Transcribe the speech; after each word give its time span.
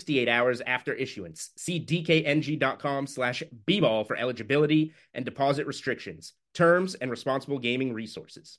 68 0.00 0.28
hours 0.30 0.62
after 0.66 0.94
issuance. 0.94 1.50
See 1.56 1.78
dkng.com 1.78 3.06
slash 3.06 3.42
bball 3.66 4.06
for 4.06 4.16
eligibility 4.16 4.94
and 5.12 5.26
deposit 5.26 5.66
restrictions, 5.66 6.32
terms, 6.54 6.94
and 6.94 7.10
responsible 7.10 7.58
gaming 7.58 7.92
resources. 7.92 8.58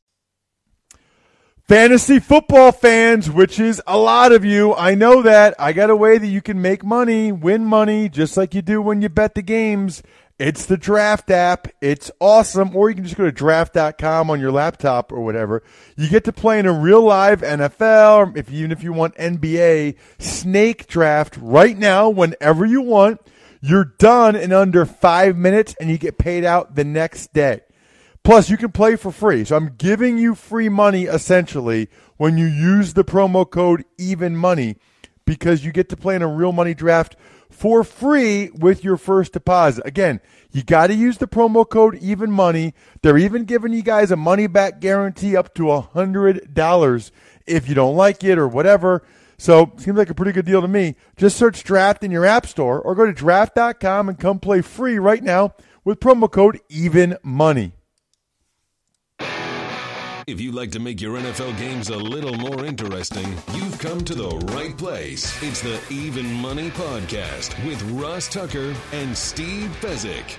Fantasy 1.67 2.19
football 2.19 2.71
fans, 2.71 3.31
which 3.31 3.59
is 3.59 3.81
a 3.87 3.97
lot 3.97 4.31
of 4.31 4.45
you, 4.45 4.75
I 4.75 4.93
know 4.93 5.23
that. 5.23 5.55
I 5.57 5.73
got 5.73 5.89
a 5.89 5.95
way 5.95 6.19
that 6.19 6.27
you 6.27 6.41
can 6.41 6.61
make 6.61 6.83
money, 6.83 7.31
win 7.31 7.65
money, 7.65 8.07
just 8.07 8.37
like 8.37 8.53
you 8.53 8.61
do 8.61 8.81
when 8.81 9.01
you 9.01 9.09
bet 9.09 9.33
the 9.33 9.41
games. 9.41 10.03
It's 10.41 10.65
the 10.65 10.75
Draft 10.75 11.29
app. 11.29 11.67
It's 11.81 12.09
awesome. 12.19 12.75
Or 12.75 12.89
you 12.89 12.95
can 12.95 13.03
just 13.03 13.15
go 13.15 13.25
to 13.25 13.31
draft.com 13.31 14.31
on 14.31 14.39
your 14.39 14.51
laptop 14.51 15.11
or 15.11 15.21
whatever. 15.21 15.61
You 15.95 16.09
get 16.09 16.23
to 16.23 16.33
play 16.33 16.57
in 16.57 16.65
a 16.65 16.73
real 16.73 17.03
live 17.03 17.41
NFL, 17.41 18.35
if 18.35 18.51
even 18.51 18.71
if 18.71 18.81
you 18.81 18.91
want 18.91 19.13
NBA 19.17 19.97
snake 20.17 20.87
draft 20.87 21.37
right 21.39 21.77
now, 21.77 22.09
whenever 22.09 22.65
you 22.65 22.81
want. 22.81 23.21
You're 23.61 23.93
done 23.99 24.35
in 24.35 24.51
under 24.51 24.83
five 24.83 25.37
minutes 25.37 25.75
and 25.79 25.91
you 25.91 25.99
get 25.99 26.17
paid 26.17 26.43
out 26.43 26.73
the 26.73 26.85
next 26.85 27.33
day. 27.33 27.59
Plus, 28.23 28.49
you 28.49 28.57
can 28.57 28.71
play 28.71 28.95
for 28.95 29.11
free. 29.11 29.45
So 29.45 29.55
I'm 29.55 29.75
giving 29.75 30.17
you 30.17 30.33
free 30.33 30.69
money 30.69 31.03
essentially 31.03 31.87
when 32.17 32.39
you 32.39 32.47
use 32.47 32.95
the 32.95 33.03
promo 33.03 33.47
code 33.47 33.85
even 33.99 34.35
money 34.35 34.77
because 35.31 35.63
you 35.63 35.71
get 35.71 35.87
to 35.87 35.95
play 35.95 36.13
in 36.13 36.21
a 36.21 36.27
real 36.27 36.51
money 36.51 36.73
draft 36.73 37.15
for 37.49 37.85
free 37.85 38.49
with 38.49 38.83
your 38.83 38.97
first 38.97 39.31
deposit. 39.31 39.81
Again, 39.85 40.19
you 40.51 40.61
got 40.61 40.87
to 40.87 40.93
use 40.93 41.19
the 41.19 41.27
promo 41.27 41.67
code 41.67 41.95
even 42.01 42.29
money. 42.29 42.73
They're 43.01 43.17
even 43.17 43.45
giving 43.45 43.71
you 43.71 43.81
guys 43.81 44.11
a 44.11 44.17
money 44.17 44.47
back 44.47 44.81
guarantee 44.81 45.37
up 45.37 45.53
to 45.55 45.71
a 45.71 45.79
hundred 45.79 46.53
dollars 46.53 47.13
if 47.47 47.69
you 47.69 47.75
don't 47.75 47.95
like 47.95 48.25
it 48.25 48.37
or 48.37 48.45
whatever. 48.45 49.03
So 49.37 49.71
seems 49.77 49.97
like 49.97 50.09
a 50.09 50.13
pretty 50.13 50.33
good 50.33 50.45
deal 50.45 50.61
to 50.61 50.67
me. 50.67 50.97
Just 51.15 51.37
search 51.37 51.63
draft 51.63 52.03
in 52.03 52.11
your 52.11 52.25
app 52.25 52.45
store 52.45 52.81
or 52.81 52.93
go 52.93 53.05
to 53.05 53.13
draft.com 53.13 54.09
and 54.09 54.19
come 54.19 54.39
play 54.39 54.59
free 54.59 54.99
right 54.99 55.23
now 55.23 55.53
with 55.85 56.01
promo 56.01 56.29
code 56.29 56.59
even 56.67 57.15
money. 57.23 57.71
If 60.31 60.39
you'd 60.39 60.55
like 60.55 60.71
to 60.71 60.79
make 60.79 61.01
your 61.01 61.17
NFL 61.17 61.57
games 61.57 61.89
a 61.89 61.97
little 61.97 62.33
more 62.35 62.63
interesting, 62.63 63.35
you've 63.53 63.77
come 63.79 63.99
to 64.05 64.15
the 64.15 64.29
right 64.55 64.75
place. 64.77 65.37
It's 65.43 65.61
the 65.61 65.77
Even 65.89 66.25
Money 66.35 66.69
Podcast 66.69 67.61
with 67.67 67.83
Ross 67.91 68.29
Tucker 68.29 68.73
and 68.93 69.17
Steve 69.17 69.69
Fezzik. 69.81 70.37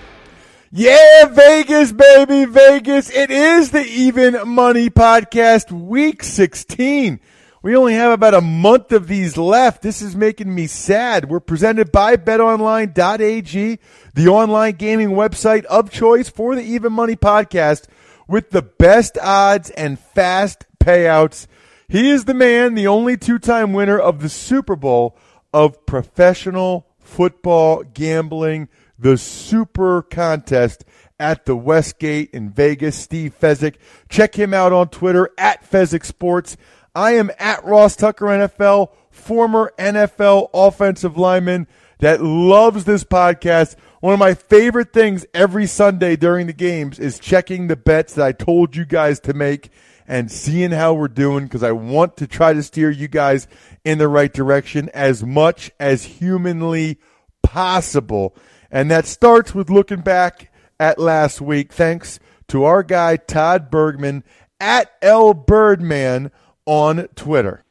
Yeah, 0.71 1.25
Vegas, 1.25 1.91
baby, 1.91 2.45
Vegas. 2.45 3.11
It 3.11 3.29
is 3.29 3.69
the 3.69 3.85
Even 3.85 4.49
Money 4.49 4.89
Podcast, 4.89 5.71
week 5.71 6.23
16. 6.23 7.19
We 7.61 7.75
only 7.75 7.93
have 7.93 8.13
about 8.13 8.33
a 8.33 8.41
month 8.41 8.93
of 8.93 9.07
these 9.07 9.37
left. 9.37 9.83
This 9.83 10.01
is 10.01 10.15
making 10.15 10.55
me 10.55 10.65
sad. 10.65 11.29
We're 11.29 11.39
presented 11.39 11.91
by 11.91 12.15
betonline.ag, 12.15 13.79
the 14.15 14.27
online 14.27 14.73
gaming 14.73 15.09
website 15.09 15.65
of 15.65 15.91
choice 15.91 16.29
for 16.29 16.55
the 16.55 16.63
Even 16.63 16.93
Money 16.93 17.15
Podcast 17.15 17.85
with 18.27 18.51
the 18.51 18.61
best 18.61 19.17
odds 19.21 19.69
and 19.71 19.99
fast 19.99 20.65
payouts. 20.79 21.47
He 21.87 22.09
is 22.09 22.25
the 22.25 22.33
man, 22.33 22.75
the 22.75 22.87
only 22.87 23.17
two 23.17 23.39
time 23.39 23.73
winner 23.73 23.99
of 23.99 24.21
the 24.21 24.29
Super 24.29 24.75
Bowl 24.75 25.17
of 25.53 25.85
professional 25.85 26.87
football 26.99 27.83
gambling, 27.83 28.69
the 28.97 29.17
Super 29.17 30.01
Contest 30.01 30.85
at 31.19 31.45
the 31.45 31.55
Westgate 31.55 32.31
in 32.31 32.49
Vegas. 32.49 32.97
Steve 32.97 33.35
Fezzik. 33.39 33.75
Check 34.09 34.35
him 34.35 34.53
out 34.53 34.73
on 34.73 34.89
Twitter 34.89 35.29
at 35.37 35.69
Fezzik 35.69 36.05
Sports. 36.05 36.57
I 36.95 37.11
am 37.11 37.31
at 37.39 37.63
Ross 37.63 37.95
Tucker 37.95 38.25
NFL, 38.25 38.91
former 39.09 39.73
NFL 39.77 40.49
offensive 40.53 41.17
lineman 41.17 41.67
that 42.03 42.21
loves 42.21 42.83
this 42.83 43.05
podcast. 43.05 43.77
One 44.01 44.11
of 44.11 44.19
my 44.19 44.33
favorite 44.33 44.91
things 44.91 45.25
every 45.33 45.65
Sunday 45.65 46.17
during 46.17 46.47
the 46.47 46.53
games 46.53 46.99
is 46.99 47.17
checking 47.17 47.67
the 47.67 47.77
bets 47.77 48.15
that 48.15 48.25
I 48.25 48.33
told 48.33 48.75
you 48.75 48.83
guys 48.83 49.21
to 49.21 49.33
make 49.33 49.69
and 50.05 50.29
seeing 50.29 50.71
how 50.71 50.95
we're 50.95 51.07
doing 51.07 51.45
because 51.45 51.63
I 51.63 51.71
want 51.71 52.17
to 52.17 52.27
try 52.27 52.51
to 52.51 52.61
steer 52.61 52.91
you 52.91 53.07
guys 53.07 53.47
in 53.85 53.99
the 53.99 54.09
right 54.09 54.33
direction 54.33 54.89
as 54.93 55.23
much 55.23 55.71
as 55.79 56.03
humanly 56.03 56.99
possible. 57.41 58.35
And 58.69 58.91
that 58.91 59.05
starts 59.05 59.55
with 59.55 59.69
looking 59.69 60.01
back 60.01 60.51
at 60.81 60.99
last 60.99 61.39
week. 61.39 61.71
Thanks 61.71 62.19
to 62.49 62.65
our 62.65 62.83
guy, 62.83 63.15
Todd 63.15 63.71
Bergman 63.71 64.25
at 64.59 64.91
L 65.01 65.33
Birdman 65.33 66.31
on 66.65 67.07
Twitter. 67.15 67.63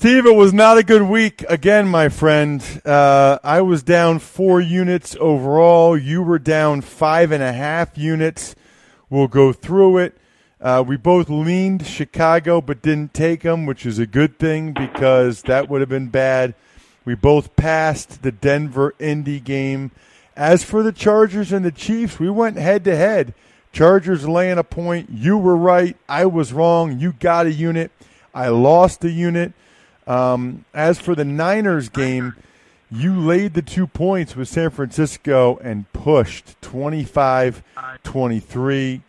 Steve, 0.00 0.24
it 0.24 0.34
was 0.34 0.54
not 0.54 0.78
a 0.78 0.82
good 0.82 1.02
week 1.02 1.44
again, 1.46 1.86
my 1.86 2.08
friend. 2.08 2.64
Uh, 2.86 3.38
I 3.44 3.60
was 3.60 3.82
down 3.82 4.18
four 4.18 4.58
units 4.58 5.14
overall. 5.20 5.94
You 5.94 6.22
were 6.22 6.38
down 6.38 6.80
five 6.80 7.32
and 7.32 7.42
a 7.42 7.52
half 7.52 7.98
units. 7.98 8.56
We'll 9.10 9.28
go 9.28 9.52
through 9.52 9.98
it. 9.98 10.16
Uh, 10.58 10.82
we 10.86 10.96
both 10.96 11.28
leaned 11.28 11.86
Chicago 11.86 12.62
but 12.62 12.80
didn't 12.80 13.12
take 13.12 13.42
them, 13.42 13.66
which 13.66 13.84
is 13.84 13.98
a 13.98 14.06
good 14.06 14.38
thing 14.38 14.72
because 14.72 15.42
that 15.42 15.68
would 15.68 15.82
have 15.82 15.90
been 15.90 16.08
bad. 16.08 16.54
We 17.04 17.14
both 17.14 17.54
passed 17.56 18.22
the 18.22 18.32
Denver 18.32 18.94
Indy 18.98 19.38
game. 19.38 19.90
As 20.34 20.64
for 20.64 20.82
the 20.82 20.92
Chargers 20.92 21.52
and 21.52 21.62
the 21.62 21.70
Chiefs, 21.70 22.18
we 22.18 22.30
went 22.30 22.56
head 22.56 22.84
to 22.84 22.96
head. 22.96 23.34
Chargers 23.70 24.26
laying 24.26 24.56
a 24.56 24.64
point. 24.64 25.10
You 25.10 25.36
were 25.36 25.58
right. 25.58 25.94
I 26.08 26.24
was 26.24 26.54
wrong. 26.54 26.98
You 26.98 27.12
got 27.12 27.44
a 27.44 27.52
unit. 27.52 27.90
I 28.32 28.48
lost 28.48 29.04
a 29.04 29.10
unit. 29.10 29.52
Um, 30.10 30.64
as 30.74 30.98
for 30.98 31.14
the 31.14 31.24
Niners 31.24 31.88
game, 31.88 32.34
you 32.90 33.16
laid 33.16 33.54
the 33.54 33.62
two 33.62 33.86
points 33.86 34.34
with 34.34 34.48
San 34.48 34.70
Francisco 34.70 35.56
and 35.62 35.90
pushed 35.92 36.60
25 36.62 37.62
23. 38.02 39.02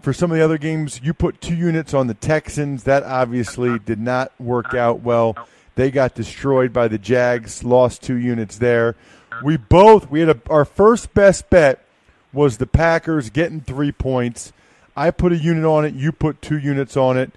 For 0.00 0.12
some 0.14 0.30
of 0.30 0.38
the 0.38 0.42
other 0.42 0.56
games, 0.56 1.02
you 1.02 1.12
put 1.12 1.42
two 1.42 1.54
units 1.54 1.92
on 1.92 2.06
the 2.06 2.14
Texans. 2.14 2.84
That 2.84 3.02
obviously 3.02 3.78
did 3.78 4.00
not 4.00 4.32
work 4.40 4.72
out 4.72 5.00
well. 5.00 5.36
They 5.74 5.90
got 5.90 6.14
destroyed 6.14 6.72
by 6.72 6.88
the 6.88 6.98
Jags, 6.98 7.62
lost 7.62 8.02
two 8.02 8.16
units 8.16 8.56
there. 8.56 8.96
We 9.44 9.58
both, 9.58 10.10
we 10.10 10.20
had 10.20 10.30
a, 10.30 10.40
our 10.48 10.64
first 10.64 11.12
best 11.12 11.50
bet 11.50 11.84
was 12.32 12.56
the 12.56 12.66
Packers 12.66 13.28
getting 13.28 13.60
three 13.60 13.92
points. 13.92 14.54
I 14.96 15.10
put 15.10 15.32
a 15.32 15.36
unit 15.36 15.64
on 15.66 15.84
it, 15.84 15.92
you 15.92 16.10
put 16.10 16.40
two 16.40 16.58
units 16.58 16.96
on 16.96 17.18
it 17.18 17.32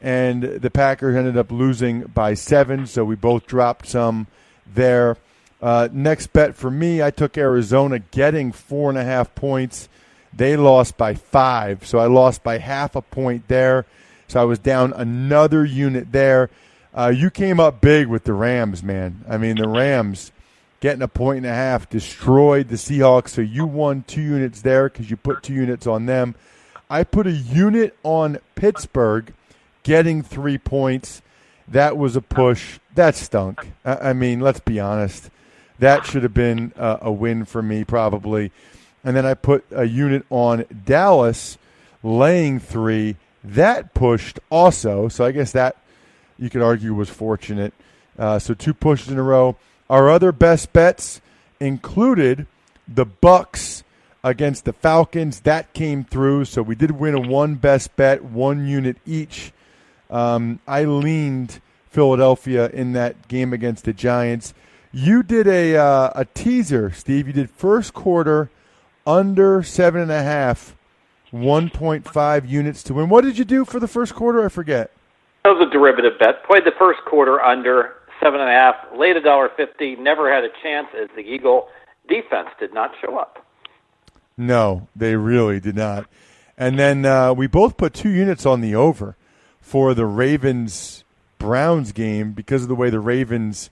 and 0.00 0.42
the 0.42 0.70
Packers 0.70 1.16
ended 1.16 1.36
up 1.36 1.50
losing 1.50 2.02
by 2.02 2.34
seven, 2.34 2.86
so 2.86 3.04
we 3.04 3.16
both 3.16 3.46
dropped 3.46 3.86
some 3.86 4.26
there. 4.66 5.16
Uh, 5.60 5.88
next 5.90 6.32
bet 6.32 6.54
for 6.54 6.70
me, 6.70 7.02
I 7.02 7.10
took 7.10 7.38
Arizona 7.38 7.98
getting 7.98 8.52
four 8.52 8.90
and 8.90 8.98
a 8.98 9.04
half 9.04 9.34
points. 9.34 9.88
They 10.32 10.56
lost 10.56 10.98
by 10.98 11.14
five, 11.14 11.86
so 11.86 11.98
I 11.98 12.06
lost 12.06 12.42
by 12.42 12.58
half 12.58 12.94
a 12.94 13.02
point 13.02 13.48
there. 13.48 13.86
So 14.28 14.40
I 14.40 14.44
was 14.44 14.58
down 14.58 14.92
another 14.92 15.64
unit 15.64 16.12
there. 16.12 16.50
Uh, 16.94 17.12
you 17.14 17.30
came 17.30 17.60
up 17.60 17.80
big 17.80 18.06
with 18.06 18.24
the 18.24 18.32
Rams, 18.32 18.82
man. 18.82 19.24
I 19.28 19.38
mean, 19.38 19.56
the 19.56 19.68
Rams 19.68 20.32
getting 20.80 21.02
a 21.02 21.08
point 21.08 21.38
and 21.38 21.46
a 21.46 21.54
half 21.54 21.88
destroyed 21.88 22.68
the 22.68 22.76
Seahawks. 22.76 23.28
So 23.28 23.40
you 23.40 23.66
won 23.66 24.04
two 24.06 24.22
units 24.22 24.62
there 24.62 24.88
because 24.88 25.10
you 25.10 25.16
put 25.16 25.42
two 25.42 25.54
units 25.54 25.86
on 25.86 26.06
them. 26.06 26.34
I 26.88 27.04
put 27.04 27.26
a 27.26 27.32
unit 27.32 27.96
on 28.02 28.38
Pittsburgh 28.54 29.32
getting 29.86 30.20
three 30.20 30.58
points. 30.58 31.22
That 31.68 31.96
was 31.96 32.16
a 32.16 32.20
push. 32.20 32.80
That 32.96 33.14
stunk. 33.14 33.70
I, 33.84 34.10
I 34.10 34.12
mean, 34.14 34.40
let's 34.40 34.58
be 34.58 34.80
honest. 34.80 35.30
That 35.78 36.04
should 36.04 36.24
have 36.24 36.34
been 36.34 36.72
a, 36.74 36.98
a 37.02 37.12
win 37.12 37.44
for 37.44 37.62
me, 37.62 37.84
probably. 37.84 38.50
And 39.04 39.16
then 39.16 39.24
I 39.24 39.34
put 39.34 39.64
a 39.70 39.84
unit 39.84 40.26
on 40.28 40.64
Dallas 40.84 41.56
laying 42.02 42.58
three. 42.58 43.14
That 43.44 43.94
pushed 43.94 44.40
also. 44.50 45.06
So 45.06 45.24
I 45.24 45.30
guess 45.30 45.52
that 45.52 45.76
you 46.36 46.50
could 46.50 46.62
argue 46.62 46.92
was 46.92 47.08
fortunate. 47.08 47.72
Uh, 48.18 48.40
so 48.40 48.54
two 48.54 48.74
pushes 48.74 49.08
in 49.08 49.18
a 49.18 49.22
row. 49.22 49.54
Our 49.88 50.10
other 50.10 50.32
best 50.32 50.72
bets 50.72 51.20
included 51.60 52.48
the 52.88 53.04
Bucks 53.04 53.84
against 54.24 54.64
the 54.64 54.72
Falcons. 54.72 55.40
That 55.40 55.72
came 55.74 56.02
through. 56.02 56.46
So 56.46 56.60
we 56.60 56.74
did 56.74 56.90
win 56.90 57.14
a 57.14 57.20
one 57.20 57.54
best 57.54 57.94
bet, 57.94 58.24
one 58.24 58.66
unit 58.66 58.96
each. 59.06 59.52
Um, 60.10 60.60
I 60.66 60.84
leaned 60.84 61.60
Philadelphia 61.88 62.68
in 62.68 62.92
that 62.92 63.28
game 63.28 63.52
against 63.52 63.84
the 63.84 63.92
Giants. 63.92 64.54
You 64.92 65.22
did 65.22 65.46
a 65.46 65.76
uh, 65.76 66.10
a 66.14 66.24
teaser, 66.24 66.92
Steve. 66.92 67.26
You 67.26 67.32
did 67.32 67.50
first 67.50 67.94
quarter 67.94 68.50
under 69.06 69.62
seven 69.62 70.00
and 70.00 70.10
a 70.10 70.22
half, 70.22 70.76
one 71.30 71.70
point 71.70 72.08
five 72.08 72.46
units 72.46 72.82
to 72.84 72.94
win. 72.94 73.08
What 73.08 73.24
did 73.24 73.38
you 73.38 73.44
do 73.44 73.64
for 73.64 73.80
the 73.80 73.88
first 73.88 74.14
quarter? 74.14 74.44
I 74.44 74.48
forget. 74.48 74.90
That 75.44 75.50
was 75.50 75.68
a 75.68 75.70
derivative 75.70 76.18
bet. 76.18 76.44
Played 76.44 76.64
the 76.64 76.72
first 76.78 77.00
quarter 77.06 77.40
under 77.40 77.94
seven 78.22 78.40
and 78.40 78.48
a 78.48 78.52
half, 78.52 78.74
laid 78.96 79.16
a 79.16 79.20
dollar 79.20 79.50
fifty. 79.56 79.96
Never 79.96 80.32
had 80.32 80.44
a 80.44 80.50
chance 80.62 80.88
as 81.00 81.08
the 81.14 81.22
Eagle 81.22 81.68
defense 82.08 82.48
did 82.58 82.72
not 82.72 82.92
show 83.00 83.18
up. 83.18 83.44
No, 84.36 84.88
they 84.94 85.16
really 85.16 85.60
did 85.60 85.76
not. 85.76 86.06
And 86.58 86.78
then 86.78 87.04
uh, 87.04 87.34
we 87.34 87.46
both 87.46 87.76
put 87.76 87.94
two 87.94 88.10
units 88.10 88.46
on 88.46 88.60
the 88.60 88.74
over 88.74 89.16
for 89.66 89.94
the 89.94 90.06
Ravens 90.06 91.02
Browns 91.40 91.90
game 91.90 92.30
because 92.30 92.62
of 92.62 92.68
the 92.68 92.74
way 92.76 92.88
the 92.88 93.00
Ravens 93.00 93.68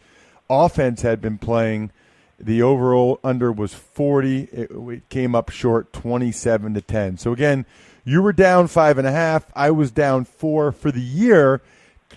offense 0.50 1.02
had 1.02 1.20
been 1.20 1.38
playing. 1.38 1.92
The 2.36 2.62
overall 2.62 3.20
under 3.22 3.52
was 3.52 3.74
40. 3.74 4.48
It, 4.52 4.70
it 4.72 5.08
came 5.08 5.36
up 5.36 5.50
short 5.50 5.92
27 5.92 6.74
to 6.74 6.80
10. 6.80 7.18
So 7.18 7.32
again, 7.32 7.64
you 8.04 8.22
were 8.22 8.32
down 8.32 8.66
five 8.66 8.98
and 8.98 9.06
a 9.06 9.12
half. 9.12 9.44
I 9.54 9.70
was 9.70 9.92
down 9.92 10.24
four 10.24 10.72
for 10.72 10.90
the 10.90 11.00
year. 11.00 11.62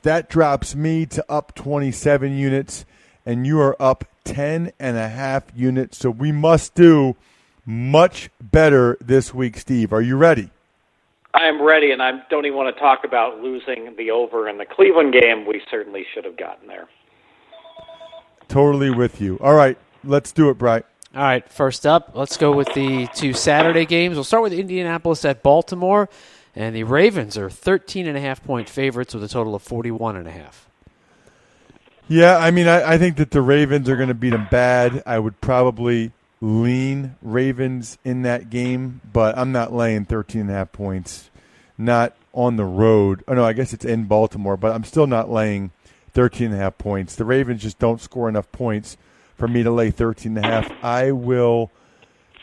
That 0.02 0.28
drops 0.28 0.74
me 0.76 1.06
to 1.06 1.24
up 1.32 1.54
27 1.54 2.36
units, 2.36 2.84
and 3.28 3.46
you 3.46 3.62
are 3.62 3.80
up 3.80 4.06
10 4.24 4.72
and 4.80 4.98
a 4.98 5.08
half 5.08 5.44
units. 5.56 6.00
So 6.00 6.10
we 6.10 6.32
must 6.32 6.74
do 6.74 7.16
much 7.64 8.32
better 8.42 8.98
this 9.00 9.36
week, 9.36 9.56
Steve. 9.60 9.94
Are 9.94 10.02
you 10.02 10.18
ready? 10.18 10.50
I 11.38 11.46
am 11.48 11.62
ready, 11.62 11.92
and 11.92 12.02
I 12.02 12.14
don't 12.32 12.48
even 12.48 12.58
want 12.58 12.76
to 12.76 12.80
talk 12.82 13.04
about 13.04 13.42
losing 13.42 13.96
the 13.96 14.10
over 14.10 14.50
in 14.50 14.58
the 14.58 14.66
Cleveland 14.66 15.14
game. 15.14 15.46
We 15.46 15.62
certainly 15.70 16.04
should 16.14 16.26
have 16.26 16.36
gotten 16.36 16.68
there. 16.68 16.88
Totally 18.48 18.90
with 18.90 19.22
you. 19.22 19.38
All 19.40 19.54
right, 19.54 19.78
let's 20.04 20.32
do 20.32 20.50
it, 20.50 20.58
Bright. 20.58 20.86
All 21.14 21.22
right, 21.22 21.48
first 21.48 21.86
up, 21.86 22.14
let's 22.16 22.38
go 22.38 22.52
with 22.52 22.74
the 22.74 23.08
two 23.14 23.34
Saturday 23.34 23.86
games. 23.86 24.16
We'll 24.16 24.24
start 24.24 24.42
with 24.42 24.54
Indianapolis 24.54 25.24
at 25.26 25.44
Baltimore, 25.44 26.10
and 26.56 26.76
the 26.76 26.84
Ravens 26.84 27.38
are 27.38 27.52
13 27.52 28.08
and 28.08 28.18
a 28.18 28.22
half 28.22 28.44
point 28.44 28.68
favorites 28.68 29.14
with 29.14 29.24
a 29.24 29.28
total 29.28 29.54
of 29.54 29.62
41 29.62 30.16
and 30.16 30.28
a 30.28 30.32
half. 30.32 30.68
Yeah, 32.08 32.38
I 32.38 32.50
mean, 32.50 32.68
I, 32.68 32.94
I 32.94 32.98
think 32.98 33.18
that 33.18 33.30
the 33.30 33.42
Ravens 33.42 33.88
are 33.90 33.96
going 33.96 34.08
to 34.08 34.16
beat 34.16 34.32
them 34.32 34.48
bad. 34.50 35.04
I 35.06 35.20
would 35.20 35.40
probably 35.40 36.14
lean 36.42 37.16
Ravens 37.22 37.98
in 38.04 38.22
that 38.24 38.50
game, 38.50 39.02
but 39.12 39.38
I'm 39.38 39.52
not 39.52 39.74
laying 39.74 40.06
13 40.06 40.42
and 40.42 40.50
a 40.50 40.54
half 40.54 40.72
points. 40.72 41.30
Not 41.78 42.16
on 42.34 42.56
the 42.56 42.66
road. 42.66 43.24
Oh, 43.28 43.34
no, 43.34 43.44
I 43.44 43.54
guess 43.54 43.74
it's 43.74 43.86
in 43.86 44.06
Baltimore, 44.06 44.58
but 44.58 44.74
I'm 44.74 44.84
still 44.84 45.08
not 45.08 45.30
laying 45.30 45.72
13 46.14 46.48
and 46.48 46.56
a 46.56 46.58
half 46.58 46.78
points. 46.78 47.16
The 47.16 47.26
Ravens 47.26 47.62
just 47.62 47.80
don't 47.80 48.02
score 48.02 48.30
enough 48.30 48.52
points 48.52 48.98
for 49.36 49.48
me 49.48 49.64
to 49.64 49.72
lay 49.72 49.92
13 49.92 50.38
and 50.38 50.46
a 50.46 50.48
half. 50.48 50.72
I 50.84 51.12
will 51.12 51.72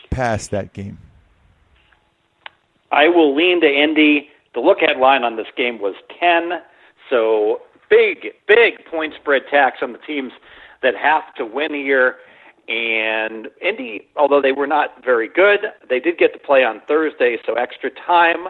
pass 0.09 0.47
that 0.47 0.73
game. 0.73 0.97
I 2.91 3.09
will 3.09 3.35
lean 3.35 3.61
to 3.61 3.67
Indy. 3.67 4.29
The 4.53 4.61
look 4.61 4.81
ahead 4.81 4.97
line 4.97 5.23
on 5.23 5.35
this 5.35 5.47
game 5.57 5.79
was 5.79 5.95
10. 6.19 6.51
So 7.09 7.61
big, 7.89 8.33
big 8.47 8.85
point 8.85 9.13
spread 9.19 9.43
tax 9.51 9.79
on 9.81 9.91
the 9.91 9.97
teams 9.99 10.31
that 10.81 10.95
have 10.95 11.33
to 11.35 11.45
win 11.45 11.73
here. 11.73 12.15
And 12.67 13.47
Indy, 13.61 14.07
although 14.15 14.41
they 14.41 14.51
were 14.51 14.67
not 14.67 15.03
very 15.03 15.27
good, 15.27 15.59
they 15.87 15.99
did 15.99 16.17
get 16.17 16.33
to 16.33 16.39
play 16.39 16.63
on 16.63 16.81
Thursday, 16.87 17.37
so 17.45 17.53
extra 17.53 17.91
time 17.91 18.47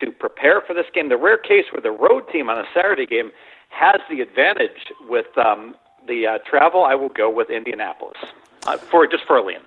to 0.00 0.12
prepare 0.12 0.60
for 0.60 0.74
this 0.74 0.86
game. 0.94 1.08
The 1.08 1.16
rare 1.16 1.38
case 1.38 1.64
where 1.72 1.80
the 1.80 1.90
road 1.90 2.28
team 2.30 2.48
on 2.48 2.58
a 2.58 2.64
Saturday 2.72 3.06
game 3.06 3.32
has 3.70 4.00
the 4.08 4.20
advantage 4.20 4.92
with 5.08 5.26
um, 5.36 5.74
the 6.06 6.26
uh, 6.26 6.38
travel, 6.48 6.84
I 6.84 6.94
will 6.94 7.08
go 7.08 7.28
with 7.30 7.50
Indianapolis 7.50 8.18
uh, 8.66 8.76
for 8.76 9.06
just 9.06 9.24
for 9.26 9.36
a 9.36 9.44
lean. 9.44 9.58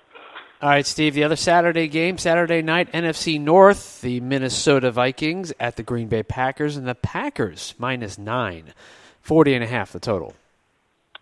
All 0.62 0.69
right, 0.69 0.86
Steve. 0.86 1.13
The 1.13 1.24
other 1.24 1.38
Saturday 1.38 1.88
game, 1.88 2.18
Saturday 2.18 2.62
night, 2.62 2.92
NFC 2.92 3.40
North, 3.40 4.01
the 4.01 4.19
Minnesota 4.19 4.92
Vikings 4.92 5.54
at 5.60 5.78
the 5.78 5.84
Green 5.84 6.10
Bay 6.10 6.24
Packers, 6.24 6.75
and 6.75 6.86
the 6.86 6.96
Packers 6.96 7.75
minus 7.78 8.18
nine, 8.18 8.74
40 9.22 9.54
and 9.54 9.63
a 9.63 9.68
half 9.68 9.94
the 9.94 10.01
total. 10.01 10.34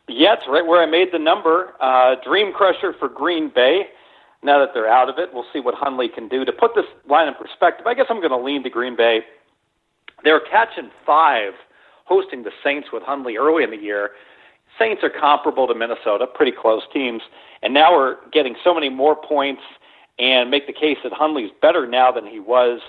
Yeah, 0.07 0.33
it's 0.33 0.43
right 0.47 0.65
where 0.65 0.81
I 0.81 0.85
made 0.85 1.09
the 1.11 1.19
number. 1.19 1.73
Uh, 1.81 2.15
Dream 2.23 2.53
Crusher 2.53 2.93
for 2.97 3.09
Green 3.09 3.51
Bay. 3.53 3.87
Now 4.43 4.59
that 4.59 4.69
they're 4.73 4.87
out 4.89 5.09
of 5.09 5.17
it, 5.17 5.29
we'll 5.33 5.45
see 5.51 5.59
what 5.59 5.75
Hundley 5.75 6.07
can 6.07 6.27
do. 6.27 6.45
To 6.45 6.51
put 6.53 6.75
this 6.75 6.85
line 7.09 7.27
in 7.27 7.33
perspective, 7.33 7.87
I 7.87 7.93
guess 7.93 8.05
I'm 8.09 8.19
going 8.19 8.31
to 8.31 8.37
lean 8.37 8.63
to 8.63 8.69
Green 8.69 8.95
Bay. 8.95 9.21
They're 10.23 10.39
catching 10.39 10.91
five 11.05 11.53
hosting 12.05 12.43
the 12.43 12.51
Saints 12.63 12.87
with 12.93 13.03
Hundley 13.03 13.35
early 13.35 13.63
in 13.63 13.71
the 13.71 13.77
year. 13.77 14.11
Saints 14.79 15.03
are 15.03 15.09
comparable 15.09 15.67
to 15.67 15.75
Minnesota, 15.75 16.25
pretty 16.25 16.51
close 16.51 16.83
teams, 16.93 17.21
and 17.61 17.73
now 17.73 17.91
we're 17.91 18.15
getting 18.31 18.55
so 18.63 18.73
many 18.73 18.89
more 18.89 19.15
points 19.15 19.61
and 20.19 20.49
make 20.49 20.67
the 20.67 20.73
case 20.73 20.97
that 21.03 21.11
Hundley's 21.11 21.51
better 21.61 21.85
now 21.85 22.11
than 22.11 22.25
he 22.25 22.39
was 22.39 22.79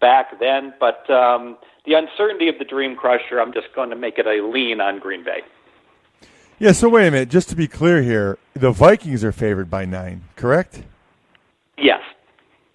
back 0.00 0.38
then. 0.40 0.74
But 0.80 1.08
um, 1.10 1.56
the 1.84 1.94
uncertainty 1.94 2.48
of 2.48 2.58
the 2.58 2.64
Dream 2.64 2.96
Crusher, 2.96 3.40
I'm 3.40 3.52
just 3.52 3.68
going 3.74 3.90
to 3.90 3.96
make 3.96 4.18
it 4.18 4.26
a 4.26 4.44
lean 4.46 4.80
on 4.80 4.98
Green 4.98 5.24
Bay. 5.24 5.42
Yeah, 6.58 6.72
so 6.72 6.88
wait 6.88 7.06
a 7.06 7.10
minute. 7.10 7.28
Just 7.28 7.50
to 7.50 7.56
be 7.56 7.68
clear 7.68 8.02
here, 8.02 8.38
the 8.54 8.70
Vikings 8.70 9.22
are 9.22 9.32
favored 9.32 9.68
by 9.68 9.84
nine, 9.84 10.24
correct? 10.36 10.82
Yes. 11.76 12.00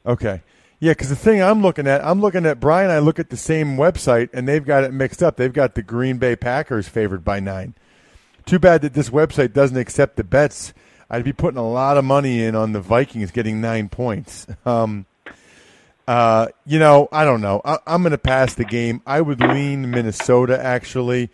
Okay. 0.06 0.42
Yeah, 0.80 0.92
because 0.92 1.10
the 1.10 1.16
thing 1.16 1.42
I'm 1.42 1.62
looking 1.62 1.88
at, 1.88 2.04
I'm 2.04 2.22
looking 2.22 2.46
at 2.46 2.60
Brian. 2.60 2.92
I 2.92 3.00
look 3.00 3.18
at 3.20 3.30
the 3.30 3.38
same 3.38 3.78
website, 3.78 4.30
and 4.34 4.48
they've 4.48 4.66
got 4.66 4.84
it 4.84 4.94
mixed 4.94 5.24
up. 5.24 5.36
They've 5.36 5.52
got 5.52 5.76
the 5.76 5.82
Green 5.82 6.18
Bay 6.18 6.36
Packers 6.36 6.88
favored 6.88 7.24
by 7.24 7.40
nine. 7.40 7.74
Too 8.46 8.60
bad 8.60 8.82
that 8.82 8.94
this 8.94 9.10
website 9.10 9.54
doesn't 9.54 9.78
accept 9.78 10.16
the 10.16 10.24
bets. 10.24 10.74
I'd 11.10 11.24
be 11.24 11.34
putting 11.34 11.58
a 11.58 11.70
lot 11.70 11.98
of 11.98 12.06
money 12.06 12.44
in 12.44 12.56
on 12.56 12.72
the 12.72 12.80
Vikings 12.80 13.32
getting 13.32 13.62
nine 13.62 13.90
points. 13.90 14.48
Um, 14.66 15.06
uh, 16.08 16.48
you 16.66 16.80
know, 16.80 17.08
I 17.12 17.24
don't 17.24 17.42
know. 17.42 17.62
I, 17.64 17.78
I'm 17.88 18.02
going 18.02 18.12
to 18.12 18.18
pass 18.18 18.54
the 18.56 18.66
game. 18.66 19.02
I 19.06 19.22
would 19.22 19.40
lean 19.40 19.92
Minnesota. 19.92 20.62
Actually, 20.62 21.30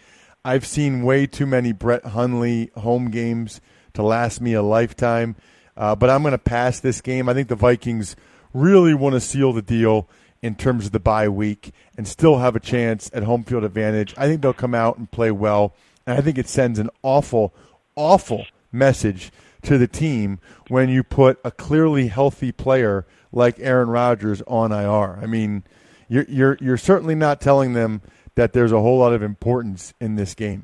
I've 0.48 0.66
seen 0.66 1.04
way 1.04 1.28
too 1.28 1.46
many 1.46 1.74
Brett 1.74 2.06
Hundley 2.06 2.72
home 2.78 3.12
games 3.12 3.60
to 3.96 4.02
last 4.02 4.40
me 4.40 4.54
a 4.54 4.62
lifetime. 4.62 5.36
Uh, 5.76 5.94
but 5.94 6.10
I'm 6.10 6.22
going 6.22 6.32
to 6.32 6.38
pass 6.38 6.80
this 6.80 7.02
game. 7.02 7.28
I 7.28 7.34
think 7.34 7.50
the 7.50 7.56
Vikings 7.56 8.16
really 8.54 8.94
want 8.94 9.12
to 9.12 9.20
seal 9.20 9.52
the 9.52 9.62
deal 9.62 10.08
in 10.42 10.56
terms 10.56 10.86
of 10.86 10.94
the 10.94 11.02
bye 11.02 11.28
week 11.28 11.74
and 11.98 12.08
still 12.08 12.38
have 12.38 12.56
a 12.56 12.62
chance 12.62 13.12
at 13.14 13.24
home 13.24 13.44
field 13.44 13.66
advantage. 13.66 14.14
I 14.18 14.28
think 14.28 14.42
they'll 14.42 14.54
come 14.54 14.74
out 14.74 14.98
and 14.98 15.12
play 15.12 15.32
well. 15.32 15.76
And 16.06 16.18
I 16.18 16.22
think 16.22 16.38
it 16.38 16.48
sends 16.48 16.80
an 16.80 16.92
awful, 17.04 17.54
awful 17.98 18.46
message 18.72 19.34
to 19.64 19.78
the 19.78 19.86
team 19.86 20.40
when 20.70 20.88
you 20.88 21.04
put 21.04 21.42
a 21.44 21.52
clearly 21.52 22.08
healthy 22.08 22.54
player 22.54 23.06
like 23.34 23.60
Aaron 23.60 23.90
Rodgers 23.90 24.42
on 24.48 24.72
IR. 24.72 25.20
I 25.22 25.26
mean, 25.26 25.64
you're 26.08 26.26
you're 26.30 26.58
you're 26.62 26.78
certainly 26.78 27.16
not 27.16 27.42
telling 27.42 27.74
them 27.74 28.02
that 28.38 28.54
there's 28.54 28.72
a 28.72 28.80
whole 28.80 29.00
lot 29.00 29.14
of 29.14 29.24
importance 29.24 29.96
in 30.00 30.16
this 30.16 30.36
game. 30.36 30.64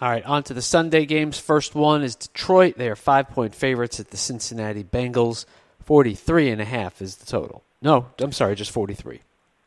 All 0.00 0.08
right, 0.08 0.24
on 0.24 0.44
to 0.44 0.54
the 0.54 0.62
Sunday 0.62 1.06
games. 1.06 1.36
First 1.36 1.74
one 1.74 2.04
is 2.04 2.14
Detroit. 2.14 2.78
They 2.78 2.88
are 2.88 2.94
five 2.94 3.28
point 3.30 3.52
favorites 3.52 3.98
at 3.98 4.10
the 4.10 4.16
Cincinnati 4.16 4.84
Bengals. 4.84 5.44
43 5.84 6.50
and 6.50 6.62
a 6.62 6.64
half 6.64 7.02
is 7.02 7.16
the 7.16 7.26
total. 7.26 7.64
No, 7.82 8.06
I'm 8.20 8.30
sorry, 8.30 8.54
just 8.54 8.70
43. 8.70 9.20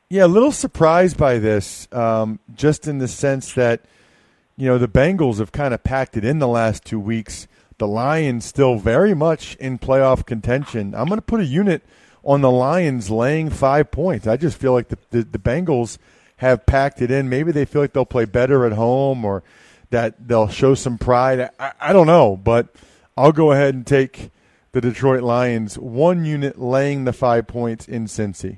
Yeah, 0.10 0.26
a 0.26 0.28
little 0.28 0.54
surprised 0.54 1.18
by 1.18 1.38
this, 1.38 1.90
um, 1.92 2.40
just 2.56 2.88
in 2.88 3.00
the 3.00 3.10
sense 3.10 3.54
that, 3.56 3.82
you 4.56 4.68
know, 4.68 4.78
the 4.78 4.88
Bengals 4.88 5.40
have 5.40 5.52
kind 5.52 5.74
of 5.74 5.84
packed 5.84 6.16
it 6.16 6.24
in 6.24 6.40
the 6.40 6.48
last 6.48 6.86
two 6.86 7.00
weeks. 7.00 7.48
The 7.78 7.88
Lions 7.88 8.46
still 8.46 8.78
very 8.78 9.14
much 9.14 9.56
in 9.56 9.80
playoff 9.80 10.26
contention. 10.26 10.96
I'm 10.96 11.08
going 11.08 11.18
to 11.18 11.26
put 11.26 11.42
a 11.42 11.46
unit 11.46 11.84
on 12.24 12.40
the 12.40 12.52
Lions 12.52 13.10
laying 13.10 13.50
five 13.50 13.92
points. 13.92 14.28
I 14.28 14.38
just 14.38 14.58
feel 14.58 14.72
like 14.72 14.88
the, 14.88 14.98
the, 15.10 15.24
the 15.24 15.40
Bengals 15.40 15.98
have 16.42 16.66
packed 16.66 17.04
it 17.04 17.12
in. 17.12 17.30
Maybe 17.30 17.52
they 17.52 17.66
feel 17.66 17.84
like 17.84 17.94
they'll 17.94 18.04
play 18.04 18.26
better 18.26 18.66
at 18.66 18.72
home 18.72 19.24
or 19.24 19.44
that 19.92 20.28
they'll 20.28 20.48
show 20.48 20.74
some 20.74 20.98
pride. 20.98 21.52
I, 21.60 21.74
I 21.80 21.94
don't 21.94 22.08
know, 22.08 22.36
but 22.36 22.68
I'll 23.16 23.32
go 23.32 23.52
ahead 23.52 23.76
and 23.76 23.86
take 23.86 24.32
the 24.72 24.82
Detroit 24.82 25.22
Lions, 25.22 25.78
one 25.78 26.26
unit 26.26 26.60
laying 26.60 27.04
the 27.04 27.14
five 27.14 27.46
points 27.46 27.88
in 27.88 28.06
Cincy. 28.06 28.58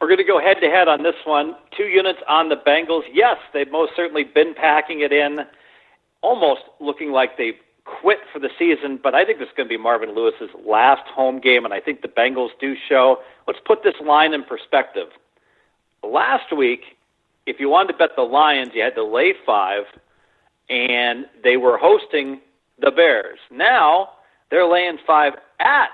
We're 0.00 0.08
going 0.08 0.18
to 0.18 0.24
go 0.24 0.40
head 0.40 0.56
to 0.60 0.68
head 0.68 0.88
on 0.88 1.04
this 1.04 1.14
one. 1.24 1.54
Two 1.76 1.84
units 1.84 2.18
on 2.28 2.48
the 2.48 2.56
Bengals. 2.56 3.02
Yes, 3.12 3.36
they've 3.52 3.70
most 3.70 3.92
certainly 3.94 4.24
been 4.24 4.52
packing 4.52 5.02
it 5.02 5.12
in, 5.12 5.46
almost 6.20 6.62
looking 6.80 7.12
like 7.12 7.38
they've 7.38 7.54
quit 7.84 8.18
for 8.32 8.40
the 8.40 8.50
season, 8.58 8.98
but 9.00 9.14
I 9.14 9.24
think 9.24 9.38
this 9.38 9.46
is 9.46 9.54
going 9.56 9.68
to 9.68 9.72
be 9.72 9.80
Marvin 9.80 10.16
Lewis's 10.16 10.50
last 10.66 11.06
home 11.06 11.38
game, 11.38 11.64
and 11.64 11.72
I 11.72 11.78
think 11.78 12.02
the 12.02 12.08
Bengals 12.08 12.50
do 12.58 12.74
show. 12.88 13.18
Let's 13.46 13.60
put 13.64 13.84
this 13.84 13.94
line 14.04 14.34
in 14.34 14.42
perspective. 14.42 15.06
Last 16.06 16.56
week, 16.56 16.80
if 17.46 17.60
you 17.60 17.68
wanted 17.68 17.92
to 17.92 17.98
bet 17.98 18.10
the 18.16 18.22
Lions, 18.22 18.72
you 18.74 18.82
had 18.82 18.94
to 18.94 19.04
lay 19.04 19.34
five, 19.44 19.84
and 20.68 21.26
they 21.42 21.56
were 21.56 21.78
hosting 21.78 22.40
the 22.80 22.90
Bears. 22.90 23.38
Now 23.50 24.10
they're 24.50 24.66
laying 24.66 24.98
five 25.06 25.34
at 25.60 25.90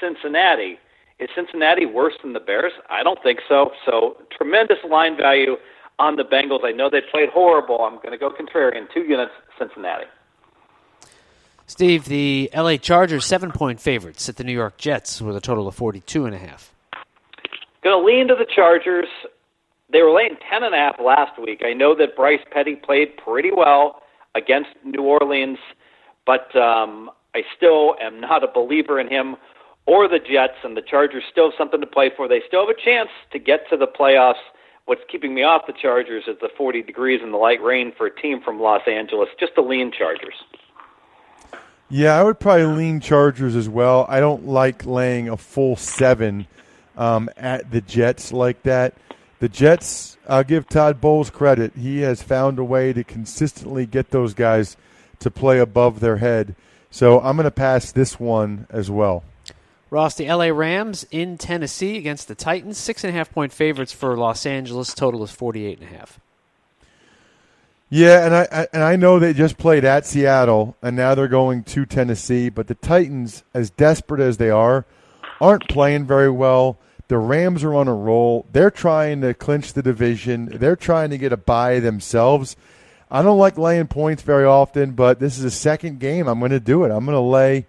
Cincinnati. 0.00 0.78
Is 1.18 1.28
Cincinnati 1.34 1.84
worse 1.84 2.14
than 2.22 2.32
the 2.32 2.40
Bears? 2.40 2.72
I 2.88 3.02
don't 3.02 3.22
think 3.22 3.40
so. 3.48 3.72
So 3.84 4.16
tremendous 4.36 4.78
line 4.88 5.16
value 5.16 5.56
on 5.98 6.16
the 6.16 6.24
Bengals. 6.24 6.64
I 6.64 6.72
know 6.72 6.88
they 6.88 7.02
played 7.02 7.28
horrible. 7.28 7.82
I'm 7.82 7.96
going 7.96 8.12
to 8.12 8.18
go 8.18 8.30
contrarian. 8.30 8.86
Two 8.92 9.02
units, 9.02 9.32
Cincinnati. 9.58 10.06
Steve, 11.66 12.06
the 12.06 12.50
LA 12.54 12.76
Chargers 12.78 13.24
seven 13.24 13.52
point 13.52 13.80
favorites 13.80 14.28
at 14.28 14.36
the 14.36 14.44
New 14.44 14.52
York 14.52 14.76
Jets 14.76 15.20
with 15.22 15.36
a 15.36 15.40
total 15.40 15.68
of 15.68 15.74
forty 15.74 16.00
two 16.00 16.24
and 16.24 16.34
a 16.34 16.38
half. 16.38 16.74
Going 17.82 18.02
to 18.02 18.04
lean 18.04 18.28
to 18.28 18.34
the 18.34 18.44
Chargers. 18.44 19.08
They 19.92 20.02
were 20.02 20.12
laying 20.12 20.36
ten 20.48 20.62
and 20.62 20.74
a 20.74 20.78
half 20.78 21.00
last 21.00 21.40
week. 21.40 21.62
I 21.64 21.72
know 21.72 21.94
that 21.96 22.16
Bryce 22.16 22.40
Petty 22.50 22.76
played 22.76 23.16
pretty 23.16 23.50
well 23.50 24.02
against 24.34 24.70
New 24.84 25.02
Orleans, 25.02 25.58
but 26.26 26.54
um, 26.56 27.10
I 27.34 27.42
still 27.56 27.96
am 28.00 28.20
not 28.20 28.44
a 28.44 28.48
believer 28.48 29.00
in 29.00 29.08
him 29.08 29.36
or 29.86 30.06
the 30.08 30.18
Jets, 30.18 30.58
and 30.62 30.76
the 30.76 30.82
Chargers 30.82 31.24
still 31.30 31.50
have 31.50 31.58
something 31.58 31.80
to 31.80 31.86
play 31.86 32.10
for. 32.16 32.28
They 32.28 32.42
still 32.46 32.66
have 32.66 32.76
a 32.76 32.80
chance 32.80 33.10
to 33.32 33.38
get 33.38 33.68
to 33.70 33.76
the 33.76 33.86
playoffs. 33.86 34.42
What's 34.84 35.02
keeping 35.10 35.34
me 35.34 35.42
off 35.42 35.62
the 35.66 35.72
Chargers 35.72 36.24
is 36.26 36.36
the 36.40 36.48
40 36.56 36.82
degrees 36.82 37.20
and 37.22 37.32
the 37.32 37.38
light 37.38 37.62
rain 37.62 37.92
for 37.96 38.06
a 38.06 38.20
team 38.20 38.40
from 38.40 38.60
Los 38.60 38.82
Angeles. 38.86 39.28
Just 39.38 39.54
the 39.54 39.62
lean 39.62 39.92
Chargers. 39.96 40.34
Yeah, 41.88 42.18
I 42.18 42.22
would 42.22 42.38
probably 42.38 42.66
lean 42.66 43.00
Chargers 43.00 43.56
as 43.56 43.68
well. 43.68 44.06
I 44.08 44.20
don't 44.20 44.46
like 44.46 44.86
laying 44.86 45.28
a 45.28 45.36
full 45.36 45.74
seven 45.74 46.46
um, 46.96 47.28
at 47.36 47.70
the 47.72 47.80
Jets 47.80 48.32
like 48.32 48.62
that. 48.62 48.94
The 49.40 49.48
Jets, 49.48 50.18
I'll 50.28 50.44
give 50.44 50.68
Todd 50.68 51.00
Bowles 51.00 51.30
credit. 51.30 51.72
He 51.74 52.02
has 52.02 52.22
found 52.22 52.58
a 52.58 52.64
way 52.64 52.92
to 52.92 53.02
consistently 53.02 53.86
get 53.86 54.10
those 54.10 54.34
guys 54.34 54.76
to 55.20 55.30
play 55.30 55.58
above 55.58 56.00
their 56.00 56.18
head. 56.18 56.54
So 56.90 57.20
I'm 57.20 57.36
going 57.36 57.44
to 57.44 57.50
pass 57.50 57.90
this 57.90 58.20
one 58.20 58.66
as 58.68 58.90
well. 58.90 59.24
Ross, 59.88 60.14
the 60.14 60.30
LA 60.30 60.46
Rams 60.46 61.06
in 61.10 61.38
Tennessee 61.38 61.96
against 61.96 62.28
the 62.28 62.34
Titans, 62.34 62.76
six 62.76 63.02
and 63.02 63.12
a 63.12 63.16
half 63.16 63.32
point 63.32 63.52
favorites 63.52 63.92
for 63.92 64.16
Los 64.16 64.44
Angeles. 64.44 64.94
Total 64.94 65.24
is 65.24 65.32
forty 65.32 65.66
eight 65.66 65.80
and 65.80 65.88
a 65.88 65.96
half. 65.96 66.20
Yeah, 67.88 68.24
and 68.24 68.34
I, 68.34 68.48
I 68.52 68.66
and 68.72 68.84
I 68.84 68.94
know 68.94 69.18
they 69.18 69.32
just 69.32 69.58
played 69.58 69.84
at 69.84 70.06
Seattle, 70.06 70.76
and 70.80 70.94
now 70.94 71.16
they're 71.16 71.26
going 71.26 71.64
to 71.64 71.86
Tennessee. 71.86 72.50
But 72.50 72.68
the 72.68 72.76
Titans, 72.76 73.42
as 73.52 73.70
desperate 73.70 74.20
as 74.20 74.36
they 74.36 74.50
are, 74.50 74.84
aren't 75.40 75.68
playing 75.68 76.06
very 76.06 76.30
well. 76.30 76.78
The 77.10 77.18
Rams 77.18 77.64
are 77.64 77.74
on 77.74 77.88
a 77.88 77.92
roll. 77.92 78.46
They're 78.52 78.70
trying 78.70 79.22
to 79.22 79.34
clinch 79.34 79.72
the 79.72 79.82
division. 79.82 80.46
They're 80.46 80.76
trying 80.76 81.10
to 81.10 81.18
get 81.18 81.32
a 81.32 81.36
bye 81.36 81.80
themselves. 81.80 82.54
I 83.10 83.22
don't 83.22 83.36
like 83.36 83.58
laying 83.58 83.88
points 83.88 84.22
very 84.22 84.44
often, 84.44 84.92
but 84.92 85.18
this 85.18 85.36
is 85.36 85.42
a 85.42 85.50
second 85.50 85.98
game. 85.98 86.28
I'm 86.28 86.38
going 86.38 86.52
to 86.52 86.60
do 86.60 86.84
it. 86.84 86.92
I'm 86.92 87.04
going 87.04 87.16
to 87.16 87.20
lay 87.20 87.66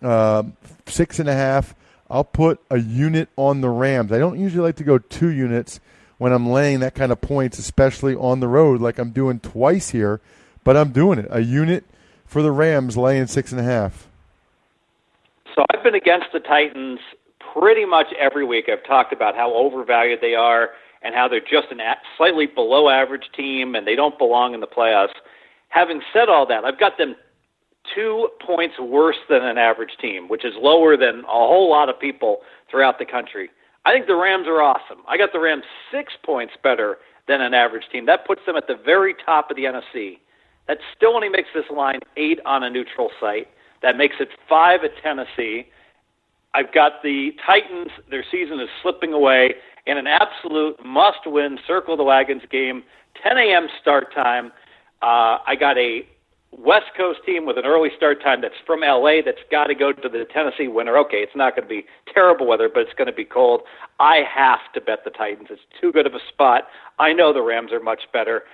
uh, 0.00 0.44
six 0.86 1.18
and 1.18 1.28
a 1.28 1.32
half. 1.32 1.74
I'll 2.08 2.22
put 2.22 2.60
a 2.70 2.78
unit 2.78 3.28
on 3.34 3.60
the 3.60 3.70
Rams. 3.70 4.12
I 4.12 4.18
don't 4.18 4.38
usually 4.38 4.62
like 4.62 4.76
to 4.76 4.84
go 4.84 4.98
two 4.98 5.30
units 5.30 5.80
when 6.18 6.32
I'm 6.32 6.48
laying 6.48 6.78
that 6.78 6.94
kind 6.94 7.10
of 7.10 7.20
points, 7.20 7.58
especially 7.58 8.14
on 8.14 8.38
the 8.38 8.46
road, 8.46 8.80
like 8.80 8.98
I'm 9.00 9.10
doing 9.10 9.40
twice 9.40 9.90
here. 9.90 10.20
But 10.62 10.76
I'm 10.76 10.92
doing 10.92 11.18
it. 11.18 11.26
A 11.30 11.40
unit 11.40 11.82
for 12.24 12.40
the 12.40 12.52
Rams, 12.52 12.96
laying 12.96 13.26
six 13.26 13.50
and 13.50 13.60
a 13.60 13.64
half. 13.64 14.06
So 15.56 15.64
I've 15.74 15.82
been 15.82 15.96
against 15.96 16.26
the 16.32 16.38
Titans 16.38 17.00
pretty 17.58 17.84
much 17.84 18.06
every 18.18 18.44
week. 18.44 18.66
I've 18.70 18.84
talked 18.86 19.12
about 19.12 19.34
how 19.34 19.52
overvalued 19.54 20.20
they 20.20 20.34
are 20.34 20.70
and 21.02 21.14
how 21.14 21.28
they're 21.28 21.40
just 21.40 21.72
a 21.72 21.94
slightly 22.16 22.46
below 22.46 22.88
average 22.88 23.30
team 23.36 23.74
and 23.74 23.86
they 23.86 23.94
don't 23.94 24.18
belong 24.18 24.54
in 24.54 24.60
the 24.60 24.66
playoffs. 24.66 25.14
Having 25.68 26.02
said 26.12 26.28
all 26.28 26.46
that, 26.46 26.64
I've 26.64 26.78
got 26.78 26.98
them 26.98 27.16
two 27.94 28.28
points 28.44 28.74
worse 28.80 29.16
than 29.28 29.44
an 29.44 29.58
average 29.58 29.96
team, 30.00 30.28
which 30.28 30.44
is 30.44 30.54
lower 30.58 30.96
than 30.96 31.20
a 31.20 31.26
whole 31.28 31.70
lot 31.70 31.88
of 31.88 31.98
people 32.00 32.38
throughout 32.70 32.98
the 32.98 33.04
country. 33.04 33.50
I 33.84 33.92
think 33.92 34.06
the 34.06 34.16
Rams 34.16 34.46
are 34.48 34.62
awesome. 34.62 34.98
I 35.08 35.16
got 35.16 35.32
the 35.32 35.38
Rams 35.40 35.64
six 35.92 36.12
points 36.24 36.54
better 36.62 36.98
than 37.28 37.40
an 37.40 37.54
average 37.54 37.84
team. 37.92 38.06
That 38.06 38.26
puts 38.26 38.40
them 38.46 38.56
at 38.56 38.66
the 38.66 38.76
very 38.84 39.14
top 39.24 39.50
of 39.50 39.56
the 39.56 39.64
NFC. 39.64 40.18
That 40.66 40.78
still 40.96 41.14
only 41.14 41.28
makes 41.28 41.48
this 41.54 41.64
line 41.70 42.00
eight 42.16 42.40
on 42.44 42.64
a 42.64 42.70
neutral 42.70 43.10
site. 43.20 43.48
That 43.82 43.96
makes 43.96 44.16
it 44.18 44.28
five 44.48 44.80
at 44.82 44.90
Tennessee. 45.02 45.68
I've 46.56 46.72
got 46.72 47.02
the 47.02 47.32
Titans. 47.44 47.90
Their 48.10 48.24
season 48.30 48.60
is 48.60 48.68
slipping 48.82 49.12
away 49.12 49.56
in 49.86 49.98
an 49.98 50.06
absolute 50.06 50.82
must-win 50.82 51.58
circle 51.66 51.98
the 51.98 52.02
wagons 52.02 52.42
game. 52.50 52.82
10 53.22 53.36
a.m. 53.36 53.68
start 53.78 54.14
time. 54.14 54.46
Uh, 55.02 55.36
I 55.46 55.54
got 55.60 55.76
a 55.76 56.06
West 56.52 56.86
Coast 56.96 57.20
team 57.26 57.44
with 57.44 57.58
an 57.58 57.66
early 57.66 57.90
start 57.94 58.22
time 58.22 58.40
that's 58.40 58.54
from 58.64 58.80
LA 58.80 59.20
that's 59.22 59.44
got 59.50 59.66
to 59.66 59.74
go 59.74 59.92
to 59.92 60.08
the 60.08 60.24
Tennessee 60.32 60.66
winter. 60.66 60.96
Okay, 60.96 61.18
it's 61.18 61.36
not 61.36 61.54
going 61.54 61.68
to 61.68 61.68
be 61.68 61.84
terrible 62.12 62.46
weather, 62.46 62.70
but 62.72 62.84
it's 62.84 62.94
going 62.96 63.06
to 63.06 63.12
be 63.12 63.26
cold. 63.26 63.60
I 64.00 64.22
have 64.26 64.60
to 64.72 64.80
bet 64.80 65.00
the 65.04 65.10
Titans. 65.10 65.48
It's 65.50 65.60
too 65.78 65.92
good 65.92 66.06
of 66.06 66.14
a 66.14 66.20
spot. 66.32 66.68
I 66.98 67.12
know 67.12 67.34
the 67.34 67.42
Rams 67.42 67.70
are 67.70 67.80
much 67.80 68.04
better, 68.14 68.44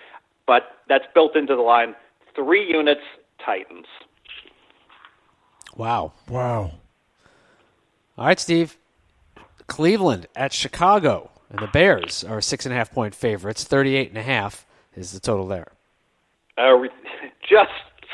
but 0.44 0.78
that's 0.88 1.04
built 1.14 1.36
into 1.36 1.54
the 1.54 1.62
line. 1.62 1.94
Three 2.34 2.68
units, 2.68 3.02
Titans. 3.44 3.86
Wow. 5.76 6.12
Wow. 6.28 6.72
All 8.18 8.26
right, 8.26 8.38
Steve. 8.38 8.76
Cleveland 9.66 10.26
at 10.36 10.52
Chicago, 10.52 11.30
and 11.48 11.60
the 11.60 11.66
Bears 11.68 12.24
are 12.24 12.40
six 12.40 12.66
and 12.66 12.74
a 12.74 12.76
half 12.76 12.92
point 12.92 13.14
favorites. 13.14 13.64
Thirty-eight 13.64 14.10
and 14.10 14.18
a 14.18 14.22
half 14.22 14.66
is 14.94 15.12
the 15.12 15.20
total 15.20 15.46
there. 15.46 15.72
Uh, 16.58 16.76
just 17.48 17.70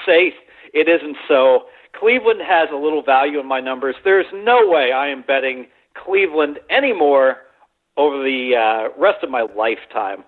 say 0.07 0.35
it 0.73 0.89
isn't 0.89 1.17
so. 1.27 1.65
Cleveland 1.99 2.41
has 2.47 2.69
a 2.73 2.77
little 2.77 3.03
value 3.03 3.41
in 3.41 3.47
my 3.47 3.61
numbers. 3.61 3.97
There's 4.05 4.27
no 4.33 4.69
way 4.69 4.93
I 4.93 5.09
am 5.09 5.23
betting 5.27 5.67
Cleveland 5.95 6.61
anymore 6.71 7.39
over 7.97 8.23
the 8.23 8.55
uh, 8.55 9.01
rest 9.01 9.25
of 9.25 9.31
my 9.31 9.43
lifetime. 9.43 10.23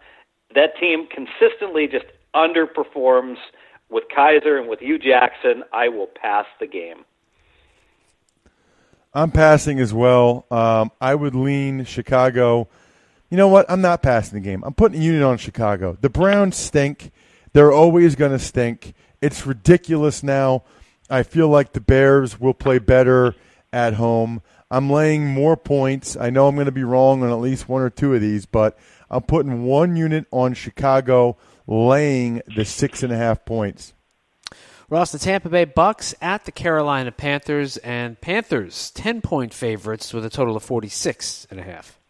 That 0.54 0.76
team 0.80 1.06
consistently 1.06 1.86
just 1.86 2.06
underperforms 2.34 3.36
with 3.88 4.04
Kizer 4.16 4.58
and 4.58 4.68
with 4.68 4.80
Hue 4.80 4.98
Jackson. 4.98 5.62
I 5.72 5.88
will 5.88 6.08
pass 6.08 6.46
the 6.58 6.66
game. 6.66 7.04
I'm 9.12 9.30
passing 9.30 9.80
as 9.80 9.92
well. 9.92 10.46
Um, 10.50 10.92
I 11.00 11.14
would 11.14 11.34
lean 11.34 11.84
Chicago. 11.84 12.68
You 13.28 13.36
know 13.36 13.48
what? 13.48 13.66
I'm 13.68 13.80
not 13.80 14.02
passing 14.02 14.40
the 14.40 14.44
game. 14.48 14.62
I'm 14.64 14.74
putting 14.74 15.00
a 15.00 15.04
unit 15.04 15.22
on 15.22 15.38
Chicago. 15.38 15.96
The 16.00 16.10
Browns 16.10 16.56
stink. 16.56 17.10
They're 17.52 17.72
always 17.72 18.14
going 18.14 18.32
to 18.32 18.38
stink. 18.38 18.94
It's 19.20 19.46
ridiculous 19.46 20.22
now. 20.22 20.62
I 21.08 21.24
feel 21.24 21.48
like 21.48 21.72
the 21.72 21.80
Bears 21.80 22.38
will 22.38 22.54
play 22.54 22.78
better 22.78 23.34
at 23.72 23.94
home. 23.94 24.42
I'm 24.70 24.88
laying 24.88 25.26
more 25.26 25.56
points. 25.56 26.16
I 26.16 26.30
know 26.30 26.46
I'm 26.46 26.54
going 26.54 26.66
to 26.66 26.72
be 26.72 26.84
wrong 26.84 27.24
on 27.24 27.30
at 27.30 27.40
least 27.40 27.68
one 27.68 27.82
or 27.82 27.90
two 27.90 28.14
of 28.14 28.20
these, 28.20 28.46
but 28.46 28.78
I'm 29.10 29.22
putting 29.22 29.64
one 29.64 29.96
unit 29.96 30.26
on 30.30 30.54
Chicago, 30.54 31.36
laying 31.66 32.42
the 32.54 32.64
six 32.64 33.02
and 33.02 33.12
a 33.12 33.16
half 33.16 33.44
points. 33.44 33.92
Ross, 34.90 35.12
the 35.12 35.20
Tampa 35.20 35.48
Bay 35.48 35.64
Bucks 35.64 36.16
at 36.20 36.46
the 36.46 36.50
Carolina 36.52 37.12
Panthers, 37.12 37.76
and 37.76 38.20
Panthers 38.20 38.90
ten 38.90 39.20
point 39.20 39.54
favorites 39.54 40.12
with 40.12 40.24
a 40.24 40.30
total 40.30 40.56
of 40.56 40.64
forty 40.64 40.88
six 40.88 41.46
and 41.48 41.60
a 41.60 41.62
half. 41.62 42.00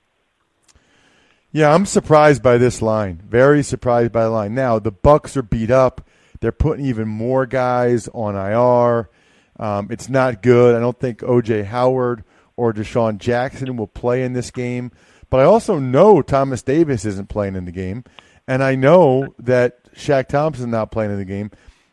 Yeah, 1.53 1.75
I'm 1.75 1.85
surprised 1.85 2.43
by 2.43 2.57
this 2.57 2.81
line. 2.81 3.21
Very 3.29 3.63
surprised 3.63 4.13
by 4.13 4.25
the 4.25 4.31
line. 4.31 4.55
Now 4.55 4.79
the 4.79 4.91
Bucks 4.91 5.37
are 5.37 5.43
beat 5.43 5.71
up. 5.71 6.09
They're 6.41 6.53
putting 6.53 6.87
even 6.87 7.07
more 7.07 7.45
guys 7.45 8.09
on 8.15 8.35
IR. 8.35 9.11
Um, 9.59 9.89
it's 9.91 10.09
not 10.09 10.41
good. 10.41 10.75
I 10.75 10.79
don't 10.79 10.99
think 10.99 11.19
OJ 11.19 11.67
Howard 11.67 12.25
or 12.57 12.73
DeSean 12.73 13.19
Jackson 13.19 13.77
will 13.77 13.89
play 13.89 14.23
in 14.23 14.33
this 14.33 14.51
game. 14.51 14.91
But 15.29 15.41
I 15.41 15.45
also 15.45 15.79
know 15.79 16.23
Thomas 16.23 16.63
Davis 16.63 17.05
isn't 17.05 17.29
playing 17.29 17.57
in 17.57 17.67
the 17.67 17.73
game, 17.73 18.05
and 18.49 18.63
I 18.65 18.75
know 18.75 19.35
that 19.39 19.93
Shaq 19.95 20.29
Thompson 20.29 20.71
not 20.71 20.91
playing 20.91 21.11
in 21.11 21.19
the 21.19 21.27
game. 21.27 21.51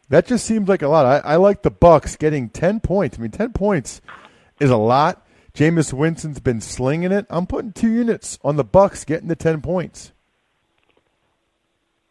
That 0.09 0.25
just 0.25 0.45
seems 0.45 0.69
like 0.69 0.81
a 0.81 0.87
lot. 0.87 1.05
I, 1.05 1.33
I 1.33 1.35
like 1.35 1.63
the 1.63 1.71
Bucks 1.71 2.15
getting 2.15 2.49
ten 2.49 2.79
points. 2.79 3.17
I 3.17 3.21
mean, 3.21 3.31
ten 3.31 3.53
points 3.53 4.01
is 4.59 4.69
a 4.69 4.77
lot. 4.77 5.25
Jameis 5.53 5.91
Winston's 5.91 6.39
been 6.39 6.61
slinging 6.61 7.11
it. 7.11 7.25
I'm 7.29 7.47
putting 7.47 7.73
two 7.73 7.91
units 7.91 8.37
on 8.43 8.55
the 8.55 8.63
Bucks 8.63 9.03
getting 9.03 9.27
the 9.27 9.35
ten 9.35 9.61
points. 9.61 10.13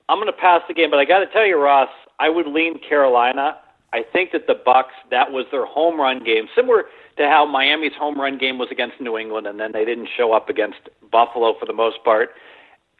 I'm 0.08 0.18
going 0.18 0.26
to 0.26 0.32
pass 0.32 0.62
the 0.68 0.74
game, 0.74 0.90
but 0.90 0.98
I 0.98 1.04
got 1.04 1.20
to 1.20 1.26
tell 1.26 1.46
you, 1.46 1.60
Ross, 1.60 1.88
I 2.18 2.28
would 2.28 2.46
lean 2.46 2.78
Carolina 2.88 3.56
I 3.92 4.02
think 4.12 4.32
that 4.32 4.46
the 4.46 4.54
Bucks 4.54 4.92
that 5.10 5.32
was 5.32 5.46
their 5.50 5.64
home 5.64 5.98
run 5.98 6.22
game, 6.22 6.48
similar 6.54 6.84
to 7.16 7.28
how 7.28 7.46
Miami's 7.46 7.94
home 7.98 8.20
run 8.20 8.36
game 8.36 8.58
was 8.58 8.68
against 8.70 9.00
New 9.00 9.16
England, 9.16 9.46
and 9.46 9.58
then 9.58 9.72
they 9.72 9.86
didn't 9.86 10.08
show 10.14 10.34
up 10.34 10.50
against 10.50 10.90
Buffalo 11.10 11.54
for 11.58 11.64
the 11.64 11.72
most 11.72 12.04
part. 12.04 12.30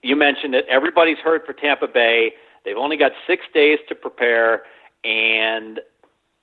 You 0.03 0.17
mentioned 0.17 0.55
it. 0.55 0.65
Everybody's 0.71 1.19
hurt 1.19 1.45
for 1.45 1.53
Tampa 1.53 1.87
Bay. 1.87 2.33
They've 2.65 2.77
only 2.77 2.97
got 2.97 3.13
six 3.27 3.45
days 3.53 3.79
to 3.89 3.95
prepare, 3.95 4.63
and 5.05 5.81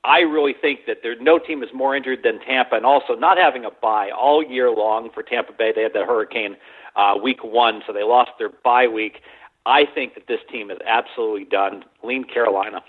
I 0.04 0.20
really 0.20 0.54
think 0.54 0.82
that 0.88 0.98
there 1.02 1.16
no 1.20 1.40
team 1.40 1.64
is 1.64 1.70
more 1.74 1.96
injured 1.96 2.20
than 2.24 2.40
Tampa, 2.40 2.76
and 2.76 2.86
also 2.86 3.16
not 3.16 3.38
having 3.38 3.64
a 3.64 3.72
bye 3.72 4.10
all 4.12 4.44
year 4.44 4.70
long 4.70 5.10
for 5.14 5.24
Tampa 5.24 5.54
Bay. 5.54 5.72
They 5.74 5.84
had 5.84 5.94
that 5.94 6.06
hurricane 6.06 6.58
uh, 6.96 7.16
week 7.22 7.44
one, 7.44 7.82
so 7.88 7.94
they 7.94 8.04
lost 8.04 8.32
their 8.38 8.50
bye 8.50 8.88
week. 8.88 9.22
I 9.66 9.86
think 9.86 10.16
that 10.16 10.28
this 10.28 10.40
team 10.52 10.70
is 10.72 10.78
absolutely 10.86 11.46
done. 11.46 11.86
Lean 12.04 12.26
Carolina. 12.26 12.84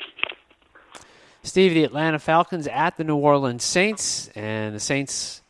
Steve, 1.45 1.75
the 1.75 1.85
Atlanta 1.85 2.19
Falcons 2.19 2.67
at 2.67 2.97
the 2.97 3.05
New 3.05 3.17
Orleans 3.17 3.63
Saints, 3.63 4.29
and 4.35 4.75
the 4.75 4.81
Saints 4.81 5.43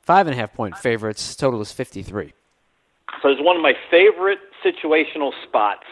five 0.00 0.26
and 0.26 0.34
a 0.34 0.36
half 0.36 0.52
point 0.54 0.76
favorites. 0.76 1.36
Total 1.36 1.60
is 1.60 1.70
fifty 1.70 2.02
three. 2.02 2.32
So 3.22 3.28
it's 3.28 3.40
one 3.40 3.54
of 3.54 3.62
my 3.62 3.74
favorite 3.90 4.38
situational 4.64 5.32
spots. 5.46 5.84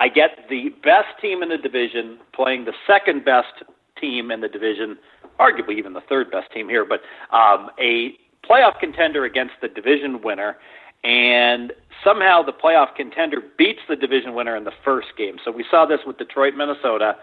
I 0.00 0.08
get 0.08 0.30
the 0.48 0.70
best 0.82 1.08
team 1.20 1.42
in 1.42 1.48
the 1.48 1.58
division 1.58 2.18
playing 2.32 2.64
the 2.64 2.74
second 2.86 3.24
best 3.24 3.64
team 4.00 4.30
in 4.30 4.40
the 4.40 4.48
division, 4.48 4.96
arguably 5.40 5.76
even 5.76 5.92
the 5.92 6.02
third 6.08 6.30
best 6.30 6.52
team 6.52 6.68
here, 6.68 6.84
but 6.84 7.00
um, 7.36 7.70
a 7.80 8.12
playoff 8.48 8.78
contender 8.78 9.24
against 9.24 9.54
the 9.60 9.68
division 9.68 10.22
winner. 10.22 10.56
And 11.04 11.72
somehow 12.02 12.42
the 12.42 12.52
playoff 12.52 12.94
contender 12.96 13.38
beats 13.56 13.80
the 13.88 13.96
division 13.96 14.34
winner 14.34 14.56
in 14.56 14.64
the 14.64 14.72
first 14.84 15.08
game. 15.16 15.36
So 15.44 15.50
we 15.50 15.64
saw 15.70 15.86
this 15.86 16.00
with 16.06 16.18
Detroit, 16.18 16.54
Minnesota. 16.56 17.16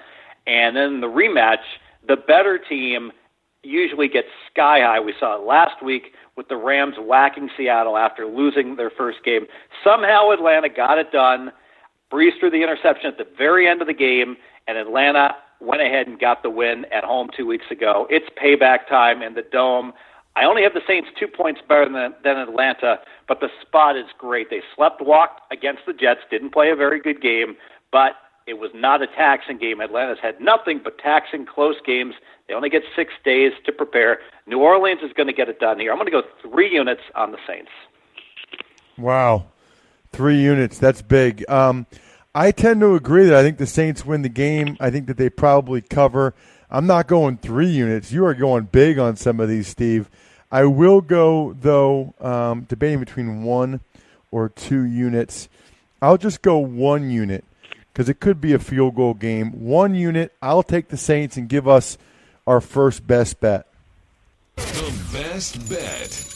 And 0.48 0.76
then 0.76 1.02
the 1.02 1.08
rematch, 1.08 1.64
the 2.08 2.16
better 2.16 2.58
team 2.58 3.12
usually 3.64 4.08
gets 4.08 4.28
sky 4.52 4.80
high. 4.82 5.00
We 5.00 5.14
saw 5.20 5.42
it 5.42 5.46
last 5.46 5.84
week 5.84 6.14
with 6.38 6.48
the 6.48 6.56
Rams 6.56 6.96
whacking 7.00 7.50
Seattle 7.58 7.98
after 7.98 8.26
losing 8.26 8.76
their 8.76 8.92
first 8.92 9.20
game. 9.26 9.46
Somehow 9.84 10.30
Atlanta 10.32 10.70
got 10.70 11.00
it 11.00 11.12
done, 11.12 11.52
Brees 12.12 12.40
threw 12.40 12.50
the 12.50 12.64
interception 12.64 13.08
at 13.08 13.18
the 13.18 13.28
very 13.38 13.68
end 13.68 13.82
of 13.82 13.88
the 13.88 13.94
game, 13.94 14.38
and 14.68 14.78
Atlanta 14.78 15.36
went 15.60 15.82
ahead 15.82 16.08
and 16.08 16.20
got 16.20 16.44
the 16.44 16.50
win 16.50 16.86
at 16.92 17.04
home 17.04 17.30
two 17.36 17.46
weeks 17.46 17.66
ago. 17.72 18.08
It's 18.10 18.28
payback 18.42 18.88
time 18.88 19.22
in 19.22 19.34
the 19.34 19.42
dome. 19.42 19.94
I 20.36 20.44
only 20.44 20.64
have 20.64 20.74
the 20.74 20.82
Saints 20.86 21.10
two 21.18 21.28
points 21.28 21.62
better 21.68 21.86
than, 21.86 22.14
than 22.24 22.38
Atlanta, 22.38 23.00
but 23.28 23.40
the 23.40 23.50
spot 23.62 23.96
is 23.96 24.06
great. 24.18 24.50
They 24.50 24.62
slept 24.76 25.02
walked 25.02 25.42
against 25.52 25.84
the 25.88 25.94
Jets, 25.94 26.22
didn't 26.30 26.52
play 26.52 26.70
a 26.70 26.76
very 26.76 27.00
good 27.00 27.22
game, 27.22 27.56
but 27.92 28.16
it 28.46 28.60
was 28.60 28.70
not 28.76 29.02
a 29.02 29.08
taxing 29.08 29.58
game. 29.58 29.80
Atlanta's 29.80 30.20
had 30.22 30.40
nothing 30.40 30.82
but 30.84 30.98
taxing 31.00 31.46
close 31.46 31.78
games. 31.86 32.16
They 32.48 32.54
only 32.54 32.70
get 32.70 32.84
six 32.96 33.14
days 33.24 33.54
to 33.66 33.72
prepare. 33.72 34.20
New 34.46 34.60
Orleans 34.60 35.02
is 35.02 35.14
going 35.14 35.28
to 35.28 35.34
get 35.34 35.50
it 35.50 35.60
done 35.60 35.80
here. 35.80 35.92
I'm 35.92 35.98
going 35.98 36.12
to 36.12 36.12
go 36.12 36.24
three 36.42 36.72
units 36.72 37.02
on 37.16 37.32
the 37.32 37.40
Saints. 37.48 37.72
Wow. 38.98 39.48
Three 40.16 40.42
units. 40.42 40.80
That's 40.80 41.02
big. 41.02 41.44
Um, 41.50 41.88
I 42.34 42.52
tend 42.52 42.80
to 42.80 42.96
agree 42.96 43.26
that 43.26 43.36
I 43.36 43.44
think 43.44 43.58
the 43.58 43.68
Saints 43.68 44.06
win 44.06 44.22
the 44.22 44.30
game. 44.30 44.78
I 44.80 44.90
think 44.90 45.08
that 45.08 45.18
they 45.18 45.30
probably 45.30 45.82
cover. 45.82 46.34
I'm 46.72 46.88
not 46.88 47.08
going 47.08 47.36
three 47.36 47.68
units. 47.68 48.14
You 48.14 48.26
are 48.26 48.34
going 48.34 48.70
big 48.72 48.98
on 48.98 49.18
some 49.18 49.42
of 49.42 49.50
these, 49.50 49.68
Steve. 49.68 50.10
I 50.50 50.64
will 50.64 51.02
go, 51.02 51.54
though, 51.60 52.14
um, 52.22 52.62
debating 52.62 53.02
between 53.02 53.44
one 53.44 53.82
or 54.32 54.48
two 54.48 54.84
units. 54.84 55.50
I'll 56.02 56.18
just 56.18 56.42
go 56.42 56.60
one 56.60 57.10
unit 57.10 57.44
because 57.92 58.08
it 58.08 58.22
could 58.22 58.40
be 58.40 58.54
a 58.54 58.60
field 58.60 58.96
goal 58.96 59.16
game. 59.16 59.52
One 59.52 59.96
unit. 59.96 60.32
I'll 60.42 60.64
take 60.64 60.88
the 60.88 60.98
Saints 60.98 61.36
and 61.36 61.50
give 61.50 61.68
us 61.68 61.98
our 62.48 62.62
first 62.62 63.06
best 63.06 63.42
bet. 63.42 63.68
The 64.56 64.94
best 65.12 65.70
bet. 65.70 66.35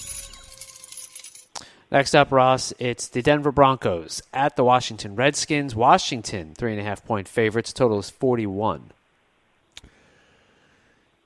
Next 1.91 2.13
up, 2.13 2.31
Ross, 2.31 2.71
it's 2.77 3.07
the 3.07 3.23
Denver 3.23 3.51
Broncos 3.51 4.21
at 4.31 4.55
the 4.55 4.63
Washington 4.63 5.15
Redskins. 5.15 5.75
Washington, 5.75 6.53
three 6.53 6.71
and 6.71 6.79
a 6.79 6.83
half 6.83 7.03
point 7.03 7.27
favorites. 7.27 7.73
Total 7.73 7.97
is 7.97 8.11
41. 8.11 8.91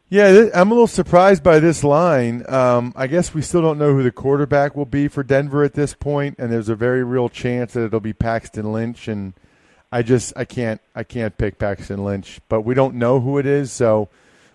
Yeah, 0.09 0.49
I'm 0.53 0.69
a 0.69 0.73
little 0.73 0.87
surprised 0.87 1.43
by 1.43 1.59
this 1.59 1.83
line. 1.83 2.45
Um, 2.47 2.93
I 2.95 3.07
guess 3.07 3.33
we 3.33 3.41
still 3.41 3.61
don't 3.61 3.79
know 3.79 3.93
who 3.93 4.03
the 4.03 4.11
quarterback 4.11 4.75
will 4.75 4.85
be 4.85 5.07
for 5.07 5.23
Denver 5.23 5.63
at 5.63 5.73
this 5.73 5.95
point, 5.95 6.35
and 6.37 6.51
there's 6.51 6.69
a 6.69 6.75
very 6.75 7.03
real 7.03 7.29
chance 7.29 7.73
that 7.73 7.85
it'll 7.85 7.99
be 7.99 8.13
Paxton 8.13 8.71
Lynch. 8.71 9.07
And 9.07 9.33
I 9.91 10.01
just 10.01 10.31
I 10.37 10.45
can't 10.45 10.79
I 10.95 11.03
can't 11.03 11.37
pick 11.37 11.57
Paxton 11.57 12.05
Lynch, 12.05 12.39
but 12.47 12.61
we 12.61 12.73
don't 12.73 12.95
know 12.95 13.19
who 13.19 13.37
it 13.37 13.45
is, 13.45 13.71
so 13.71 14.07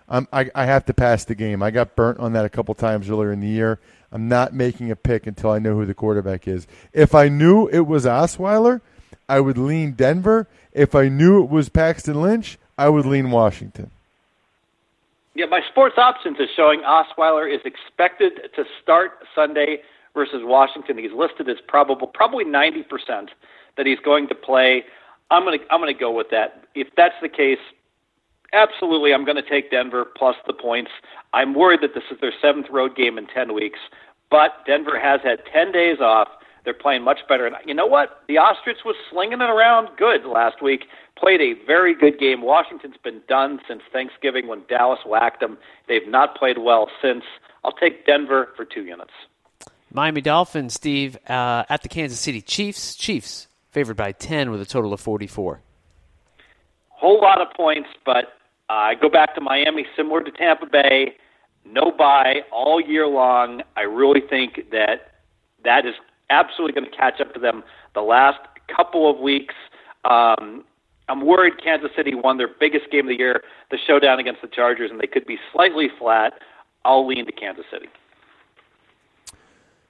I, 0.09 0.49
I 0.55 0.65
have 0.65 0.85
to 0.85 0.93
pass 0.93 1.25
the 1.25 1.35
game. 1.35 1.61
I 1.61 1.71
got 1.71 1.95
burnt 1.95 2.19
on 2.19 2.33
that 2.33 2.45
a 2.45 2.49
couple 2.49 2.73
times 2.73 3.09
earlier 3.09 3.31
in 3.31 3.41
the 3.41 3.47
year. 3.47 3.79
I'm 4.11 4.27
not 4.27 4.53
making 4.53 4.91
a 4.91 4.95
pick 4.95 5.27
until 5.27 5.51
I 5.51 5.59
know 5.59 5.75
who 5.75 5.85
the 5.85 5.93
quarterback 5.93 6.47
is. 6.47 6.67
If 6.93 7.13
I 7.13 7.29
knew 7.29 7.67
it 7.67 7.81
was 7.81 8.05
Osweiler, 8.05 8.81
I 9.27 9.39
would 9.39 9.57
lean 9.57 9.91
Denver. 9.91 10.47
If 10.73 10.95
I 10.95 11.07
knew 11.07 11.43
it 11.43 11.49
was 11.49 11.69
Paxton 11.69 12.21
Lynch, 12.21 12.57
I 12.77 12.89
would 12.89 13.05
lean 13.05 13.31
Washington. 13.31 13.91
Yeah, 15.35 15.45
my 15.45 15.61
sports 15.69 15.97
options 15.97 16.39
is 16.39 16.49
showing 16.55 16.81
Osweiler 16.81 17.53
is 17.53 17.61
expected 17.63 18.49
to 18.55 18.65
start 18.81 19.11
Sunday 19.35 19.81
versus 20.13 20.41
Washington. 20.43 20.97
He's 20.97 21.13
listed 21.13 21.47
as 21.47 21.57
probable, 21.67 22.07
probably 22.07 22.43
90% 22.43 23.29
that 23.77 23.85
he's 23.85 23.99
going 23.99 24.27
to 24.27 24.35
play. 24.35 24.83
I'm 25.31 25.43
going 25.45 25.59
to 25.59 25.65
I'm 25.71 25.79
going 25.79 25.93
to 25.93 25.99
go 25.99 26.11
with 26.11 26.31
that. 26.31 26.65
If 26.73 26.87
that's 26.97 27.15
the 27.21 27.29
case, 27.29 27.59
absolutely, 28.53 29.13
I'm 29.13 29.25
going 29.25 29.41
to 29.41 29.49
take 29.49 29.71
Denver 29.71 30.05
plus 30.05 30.35
the 30.47 30.53
points. 30.53 30.91
I'm 31.33 31.53
worried 31.53 31.81
that 31.81 31.93
this 31.93 32.03
is 32.11 32.19
their 32.21 32.33
seventh 32.41 32.67
road 32.71 32.95
game 32.95 33.17
in 33.17 33.27
10 33.27 33.53
weeks, 33.53 33.79
but 34.29 34.65
Denver 34.65 34.99
has 34.99 35.21
had 35.23 35.39
10 35.51 35.71
days 35.71 35.99
off. 35.99 36.27
They're 36.65 36.73
playing 36.73 37.03
much 37.03 37.19
better. 37.27 37.45
And 37.45 37.55
you 37.65 37.73
know 37.73 37.87
what? 37.87 38.23
The 38.27 38.37
Ostrich 38.37 38.79
was 38.85 38.95
slinging 39.09 39.41
it 39.41 39.49
around 39.49 39.89
good 39.97 40.25
last 40.25 40.61
week. 40.61 40.85
Played 41.17 41.41
a 41.41 41.53
very 41.65 41.95
good 41.95 42.19
game. 42.19 42.41
Washington's 42.41 42.97
been 43.03 43.21
done 43.27 43.59
since 43.67 43.81
Thanksgiving 43.91 44.47
when 44.47 44.63
Dallas 44.69 44.99
whacked 45.05 45.39
them. 45.39 45.57
They've 45.87 46.07
not 46.07 46.35
played 46.35 46.57
well 46.59 46.89
since. 47.01 47.23
I'll 47.63 47.71
take 47.71 48.05
Denver 48.05 48.49
for 48.55 48.65
two 48.65 48.83
units. 48.83 49.11
Miami 49.91 50.21
Dolphins, 50.21 50.75
Steve, 50.75 51.17
uh, 51.27 51.63
at 51.69 51.81
the 51.81 51.89
Kansas 51.89 52.19
City 52.19 52.41
Chiefs. 52.41 52.95
Chiefs 52.95 53.47
favored 53.71 53.97
by 53.97 54.11
10 54.11 54.51
with 54.51 54.61
a 54.61 54.65
total 54.65 54.93
of 54.93 54.99
44. 54.99 55.61
Whole 56.89 57.21
lot 57.21 57.41
of 57.41 57.47
points, 57.55 57.89
but 58.05 58.33
uh, 58.69 58.73
I 58.73 58.95
go 58.95 59.09
back 59.09 59.35
to 59.35 59.41
Miami, 59.41 59.85
similar 59.95 60.23
to 60.23 60.31
Tampa 60.31 60.65
Bay. 60.65 61.15
No 61.65 61.91
bye 61.91 62.41
all 62.51 62.79
year 62.79 63.07
long. 63.07 63.61
I 63.75 63.81
really 63.81 64.21
think 64.21 64.69
that 64.71 65.11
that 65.63 65.85
is 65.85 65.93
absolutely 66.29 66.79
going 66.79 66.89
to 66.89 66.97
catch 66.97 67.19
up 67.19 67.33
to 67.33 67.39
them 67.39 67.63
the 67.95 68.01
last 68.01 68.39
couple 68.73 69.09
of 69.09 69.19
weeks. 69.19 69.55
Um, 70.05 70.63
I'm 71.09 71.25
worried 71.25 71.55
Kansas 71.63 71.89
City 71.95 72.13
won 72.13 72.37
their 72.37 72.47
biggest 72.59 72.91
game 72.91 73.01
of 73.01 73.09
the 73.09 73.17
year, 73.17 73.43
the 73.71 73.77
showdown 73.85 74.19
against 74.19 74.41
the 74.41 74.47
Chargers, 74.47 74.91
and 74.91 74.99
they 74.99 75.07
could 75.07 75.25
be 75.25 75.37
slightly 75.51 75.87
flat. 75.97 76.33
I'll 76.85 77.07
lean 77.07 77.25
to 77.25 77.31
Kansas 77.31 77.65
City. 77.71 77.87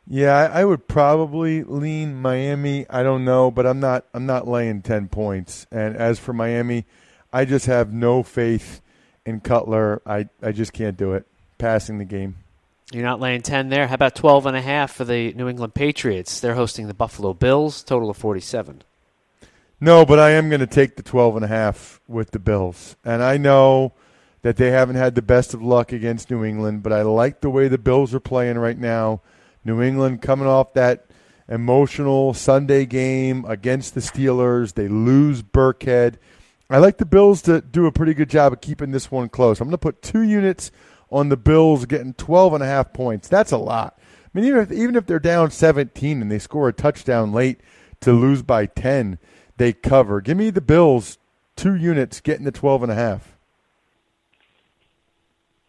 Yeah, 0.08 0.50
I 0.52 0.66
would 0.66 0.88
probably 0.88 1.64
lean 1.64 2.20
Miami. 2.20 2.88
I 2.90 3.04
don't 3.04 3.24
know, 3.24 3.52
but 3.52 3.68
I'm 3.68 3.80
not. 3.80 4.06
I'm 4.12 4.26
not 4.26 4.48
laying 4.48 4.82
ten 4.82 5.08
points. 5.08 5.68
And 5.72 5.96
as 5.96 6.18
for 6.18 6.34
Miami, 6.34 6.86
I 7.32 7.46
just 7.46 7.66
have 7.68 7.94
no 7.94 8.24
faith 8.24 8.82
in 9.26 9.40
Cutler. 9.40 10.02
I 10.06 10.30
I 10.42 10.52
just 10.52 10.74
can't 10.74 10.98
do 10.98 11.14
it. 11.14 11.26
Passing 11.58 11.98
the 11.98 12.06
game. 12.06 12.38
You're 12.92 13.04
not 13.04 13.20
laying 13.20 13.42
10 13.42 13.70
there. 13.70 13.88
How 13.88 13.94
about 13.94 14.16
12 14.16 14.48
and 14.48 14.58
a 14.58 14.62
half 14.62 14.94
for 14.94 15.06
the 15.06 15.32
New 15.34 15.48
England 15.48 15.76
Patriots? 15.76 16.40
They're 16.40 16.56
hosting 16.56 16.88
the 16.88 16.94
Buffalo 16.96 17.34
Bills, 17.36 17.84
total 17.84 18.10
of 18.10 18.18
47. 18.18 18.82
No, 19.80 20.06
but 20.06 20.18
I 20.18 20.32
am 20.32 20.50
going 20.50 20.60
to 20.60 20.68
take 20.68 20.96
the 20.96 21.04
12 21.04 21.36
and 21.38 21.46
a 21.46 21.50
half 21.50 22.02
with 22.08 22.32
the 22.32 22.40
Bills. 22.40 22.96
And 23.06 23.22
I 23.22 23.38
know 23.38 23.94
that 24.42 24.58
they 24.58 24.72
haven't 24.72 24.96
had 24.96 25.16
the 25.16 25.22
best 25.22 25.54
of 25.54 25.62
luck 25.62 25.92
against 25.92 26.32
New 26.32 26.44
England, 26.44 26.82
but 26.82 26.92
I 26.92 27.04
like 27.04 27.42
the 27.42 27.50
way 27.50 27.68
the 27.68 27.78
Bills 27.78 28.14
are 28.14 28.20
playing 28.20 28.58
right 28.58 28.78
now. 28.78 29.22
New 29.64 29.82
England 29.82 30.22
coming 30.22 30.48
off 30.48 30.74
that 30.74 31.06
emotional 31.48 32.34
Sunday 32.34 32.86
game 32.86 33.46
against 33.46 33.94
the 33.94 34.02
Steelers. 34.02 34.74
They 34.74 34.88
lose 34.88 35.44
Burkhead. 35.44 36.16
I 36.70 36.78
like 36.78 36.98
the 36.98 37.06
Bills 37.06 37.42
to 37.44 37.62
do 37.62 37.88
a 37.88 37.92
pretty 37.92 38.14
good 38.14 38.30
job 38.30 38.54
of 38.54 38.62
keeping 38.62 38.92
this 38.92 39.10
one 39.10 39.30
close. 39.30 39.60
I'm 39.60 39.68
going 39.68 39.72
to 39.72 39.78
put 39.80 40.04
two 40.04 40.22
units 40.22 40.72
on 41.12 41.30
the 41.30 41.38
Bills 41.38 41.86
getting 41.86 42.14
12 42.14 42.54
and 42.54 42.64
a 42.64 42.68
half 42.68 42.94
points. 42.94 43.28
That's 43.28 43.52
a 43.52 43.58
lot. 43.58 43.98
I 44.00 44.30
mean, 44.34 44.46
even 44.46 44.62
if, 44.62 44.72
even 44.72 44.96
if 44.96 45.08
they're 45.08 45.20
down 45.20 45.50
17 45.50 46.22
and 46.22 46.32
they 46.32 46.38
score 46.38 46.70
a 46.70 46.74
touchdown 46.74 47.34
late 47.34 47.62
to 48.02 48.14
lose 48.14 48.44
by 48.44 48.68
10, 48.68 49.18
they 49.58 49.74
cover. 49.74 50.22
Give 50.22 50.38
me 50.38 50.52
the 50.52 50.62
Bills 50.62 51.18
two 51.56 51.74
units 51.74 52.22
getting 52.22 52.46
the 52.46 52.52
12 52.52 52.84
and 52.84 52.92
a 52.92 52.96
half. 52.96 53.36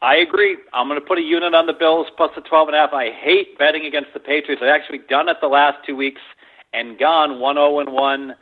I 0.03 0.17
agree. 0.17 0.57
I'm 0.73 0.87
going 0.87 1.01
to 1.01 1.07
put 1.07 1.19
a 1.19 1.23
unit 1.23 1.55
on 1.55 1.67
the 1.67 1.73
Bills 1.73 2.09
plus 2.17 2.31
the 2.35 2.43
12 2.43 2.69
and 2.69 2.77
a 2.77 2.81
half. 2.81 2.93
I 2.93 3.11
hate 3.11 3.59
betting 3.59 3.87
against 3.87 4.13
the 4.13 4.21
Patriots. 4.21 4.63
I've 4.63 4.69
actually 4.69 5.01
done 5.09 5.29
it 5.31 5.39
the 5.41 5.49
last 5.49 5.85
two 5.87 5.97
weeks 5.97 6.21
and 6.73 6.99
gone 6.99 7.33
1-0 7.33 7.81
and 7.81 7.93
1. 7.93 8.35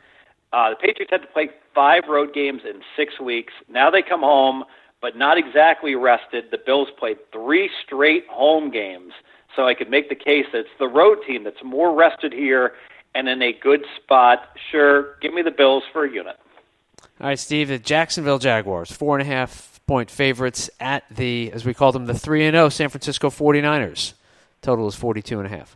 Uh, 0.51 0.71
the 0.71 0.75
Patriots 0.75 1.11
had 1.11 1.21
to 1.21 1.27
play 1.27 1.49
five 1.75 2.03
road 2.09 2.33
games 2.33 2.61
in 2.65 2.81
six 2.95 3.19
weeks. 3.19 3.53
Now 3.69 3.89
they 3.89 4.01
come 4.01 4.21
home 4.21 4.63
but 5.01 5.15
not 5.15 5.37
exactly 5.37 5.95
rested. 5.95 6.51
The 6.51 6.57
Bills 6.57 6.89
played 6.97 7.17
three 7.31 7.69
straight 7.85 8.27
home 8.27 8.69
games, 8.69 9.13
so 9.55 9.67
I 9.67 9.73
could 9.73 9.89
make 9.89 10.09
the 10.09 10.15
case 10.15 10.45
that 10.51 10.59
it's 10.59 10.69
the 10.77 10.87
road 10.87 11.19
team 11.25 11.43
that's 11.43 11.63
more 11.63 11.95
rested 11.95 12.33
here 12.33 12.73
and 13.15 13.27
in 13.27 13.41
a 13.41 13.53
good 13.53 13.85
spot. 13.95 14.49
Sure, 14.71 15.15
give 15.21 15.33
me 15.33 15.41
the 15.41 15.51
Bills 15.51 15.83
for 15.91 16.05
a 16.05 16.11
unit. 16.11 16.37
All 17.21 17.27
right, 17.27 17.39
Steve, 17.39 17.69
the 17.69 17.79
Jacksonville 17.79 18.39
Jaguars, 18.39 18.91
four 18.91 19.17
and 19.17 19.27
a 19.27 19.31
half 19.31 19.79
point 19.87 20.11
favorites 20.11 20.69
at 20.79 21.03
the, 21.09 21.51
as 21.51 21.65
we 21.65 21.73
call 21.73 21.91
them, 21.91 22.05
the 22.05 22.13
3 22.13 22.45
and 22.45 22.55
0 22.55 22.69
San 22.69 22.89
Francisco 22.89 23.29
49ers. 23.29 24.13
Total 24.61 24.87
is 24.87 24.95
42 24.95 25.39
and 25.39 25.47
a 25.47 25.49
half. 25.49 25.75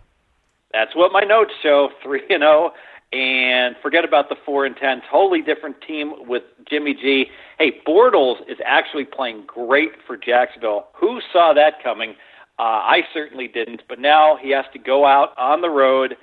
That's 0.71 0.95
what 0.95 1.11
my 1.11 1.21
notes 1.21 1.53
show, 1.61 1.89
3 2.03 2.21
and 2.29 2.41
0 2.41 2.73
and 3.13 3.75
forget 3.81 4.03
about 4.03 4.29
the 4.29 4.35
4 4.43 4.65
and 4.65 4.75
10. 4.75 5.03
Totally 5.09 5.41
different 5.41 5.79
team 5.81 6.13
with 6.27 6.43
Jimmy 6.67 6.95
G. 6.95 7.27
Hey, 7.59 7.79
Bortles 7.87 8.37
is 8.49 8.57
actually 8.65 9.05
playing 9.05 9.43
great 9.45 9.91
for 10.07 10.17
Jacksonville. 10.17 10.87
Who 10.95 11.21
saw 11.31 11.53
that 11.53 11.83
coming? 11.83 12.15
Uh, 12.57 12.81
I 12.81 13.01
certainly 13.13 13.47
didn't, 13.47 13.83
but 13.87 13.99
now 13.99 14.37
he 14.41 14.49
has 14.51 14.65
to 14.73 14.79
go 14.79 15.05
out 15.05 15.29
on 15.37 15.61
the 15.61 15.69
road. 15.69 16.17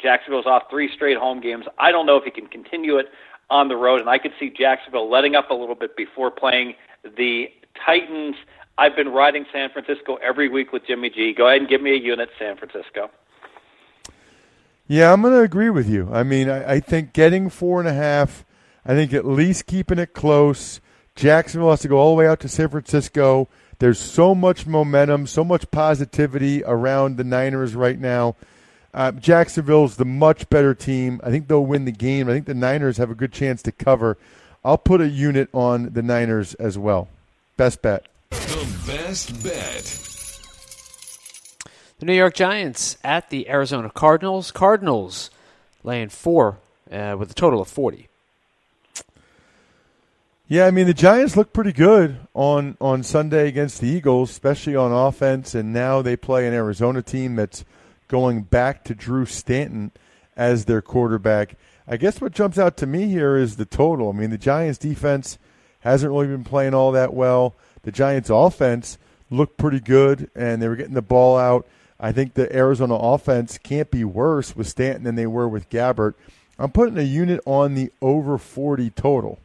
Jacksonville's 0.00 0.46
off 0.46 0.64
three 0.68 0.90
straight 0.92 1.16
home 1.16 1.40
games. 1.40 1.64
I 1.78 1.92
don't 1.92 2.06
know 2.06 2.16
if 2.16 2.24
he 2.24 2.30
can 2.30 2.48
continue 2.48 2.96
it 2.96 3.06
on 3.48 3.68
the 3.68 3.76
road, 3.76 4.00
and 4.00 4.10
I 4.10 4.18
could 4.18 4.32
see 4.40 4.50
Jacksonville 4.50 5.10
letting 5.10 5.36
up 5.36 5.50
a 5.50 5.54
little 5.54 5.74
bit 5.76 5.96
before 5.96 6.30
playing 6.30 6.74
the 7.16 7.46
Titans. 7.86 8.34
I've 8.78 8.96
been 8.96 9.08
riding 9.10 9.44
San 9.52 9.70
Francisco 9.70 10.16
every 10.16 10.48
week 10.48 10.72
with 10.72 10.86
Jimmy 10.86 11.10
G. 11.10 11.34
Go 11.36 11.46
ahead 11.46 11.60
and 11.60 11.68
give 11.68 11.82
me 11.82 11.92
a 11.92 12.00
unit, 12.00 12.30
San 12.38 12.56
Francisco. 12.56 13.10
Yeah, 14.86 15.12
I'm 15.12 15.22
going 15.22 15.34
to 15.34 15.40
agree 15.40 15.70
with 15.70 15.88
you. 15.88 16.08
I 16.12 16.22
mean, 16.22 16.50
I, 16.50 16.74
I 16.74 16.80
think 16.80 17.12
getting 17.12 17.48
four 17.48 17.80
and 17.80 17.88
a 17.88 17.94
half, 17.94 18.44
I 18.84 18.94
think 18.94 19.12
at 19.12 19.24
least 19.24 19.66
keeping 19.66 19.98
it 19.98 20.12
close. 20.12 20.80
Jacksonville 21.14 21.70
has 21.70 21.80
to 21.80 21.88
go 21.88 21.98
all 21.98 22.10
the 22.10 22.18
way 22.18 22.26
out 22.26 22.40
to 22.40 22.48
San 22.48 22.68
Francisco. 22.68 23.48
There's 23.78 23.98
so 23.98 24.34
much 24.34 24.66
momentum, 24.66 25.26
so 25.26 25.44
much 25.44 25.70
positivity 25.70 26.62
around 26.64 27.16
the 27.16 27.24
Niners 27.24 27.74
right 27.74 27.98
now. 27.98 28.36
Uh, 28.94 29.12
Jacksonville's 29.12 29.96
the 29.96 30.04
much 30.04 30.48
better 30.50 30.74
team. 30.74 31.20
I 31.24 31.30
think 31.30 31.48
they'll 31.48 31.64
win 31.64 31.84
the 31.84 31.92
game. 31.92 32.28
I 32.28 32.32
think 32.32 32.46
the 32.46 32.54
Niners 32.54 32.98
have 32.98 33.10
a 33.10 33.14
good 33.14 33.32
chance 33.32 33.62
to 33.62 33.72
cover. 33.72 34.18
I'll 34.64 34.78
put 34.78 35.00
a 35.00 35.08
unit 35.08 35.48
on 35.52 35.92
the 35.92 36.02
Niners 36.02 36.54
as 36.54 36.78
well. 36.78 37.08
Best 37.56 37.82
bet. 37.82 38.06
The 38.30 38.82
best 38.86 39.42
bet. 39.42 40.11
The 42.02 42.06
New 42.06 42.14
York 42.14 42.34
Giants 42.34 42.98
at 43.04 43.30
the 43.30 43.48
Arizona 43.48 43.88
Cardinals. 43.88 44.50
Cardinals 44.50 45.30
laying 45.84 46.08
four 46.08 46.58
uh, 46.90 47.14
with 47.16 47.30
a 47.30 47.34
total 47.34 47.60
of 47.60 47.68
40. 47.68 48.08
Yeah, 50.48 50.66
I 50.66 50.72
mean 50.72 50.88
the 50.88 50.94
Giants 50.94 51.36
look 51.36 51.52
pretty 51.52 51.72
good 51.72 52.16
on 52.34 52.76
on 52.80 53.04
Sunday 53.04 53.46
against 53.46 53.80
the 53.80 53.86
Eagles, 53.86 54.30
especially 54.30 54.74
on 54.74 54.90
offense, 54.90 55.54
and 55.54 55.72
now 55.72 56.02
they 56.02 56.16
play 56.16 56.48
an 56.48 56.52
Arizona 56.52 57.02
team 57.02 57.36
that's 57.36 57.64
going 58.08 58.42
back 58.42 58.82
to 58.86 58.96
Drew 58.96 59.24
Stanton 59.24 59.92
as 60.36 60.64
their 60.64 60.82
quarterback. 60.82 61.54
I 61.86 61.98
guess 61.98 62.20
what 62.20 62.32
jumps 62.32 62.58
out 62.58 62.76
to 62.78 62.86
me 62.88 63.06
here 63.10 63.36
is 63.36 63.54
the 63.54 63.64
total. 63.64 64.08
I 64.08 64.12
mean, 64.12 64.30
the 64.30 64.38
Giants 64.38 64.78
defense 64.78 65.38
hasn't 65.82 66.10
really 66.10 66.26
been 66.26 66.42
playing 66.42 66.74
all 66.74 66.90
that 66.90 67.14
well. 67.14 67.54
The 67.82 67.92
Giants 67.92 68.28
offense 68.28 68.98
looked 69.30 69.56
pretty 69.56 69.78
good 69.78 70.32
and 70.34 70.60
they 70.60 70.66
were 70.66 70.74
getting 70.74 70.94
the 70.94 71.00
ball 71.00 71.38
out. 71.38 71.64
I 72.02 72.10
think 72.10 72.34
the 72.34 72.54
Arizona 72.54 72.96
offense 72.96 73.58
can't 73.58 73.88
be 73.88 74.02
worse 74.02 74.56
with 74.56 74.66
Stanton 74.66 75.04
than 75.04 75.14
they 75.14 75.28
were 75.28 75.48
with 75.48 75.70
Gabbert. 75.70 76.14
I'm 76.58 76.72
putting 76.72 76.98
a 76.98 77.02
unit 77.02 77.40
on 77.46 77.76
the 77.76 77.92
over 78.02 78.38
40 78.38 78.90
total. 78.90 79.38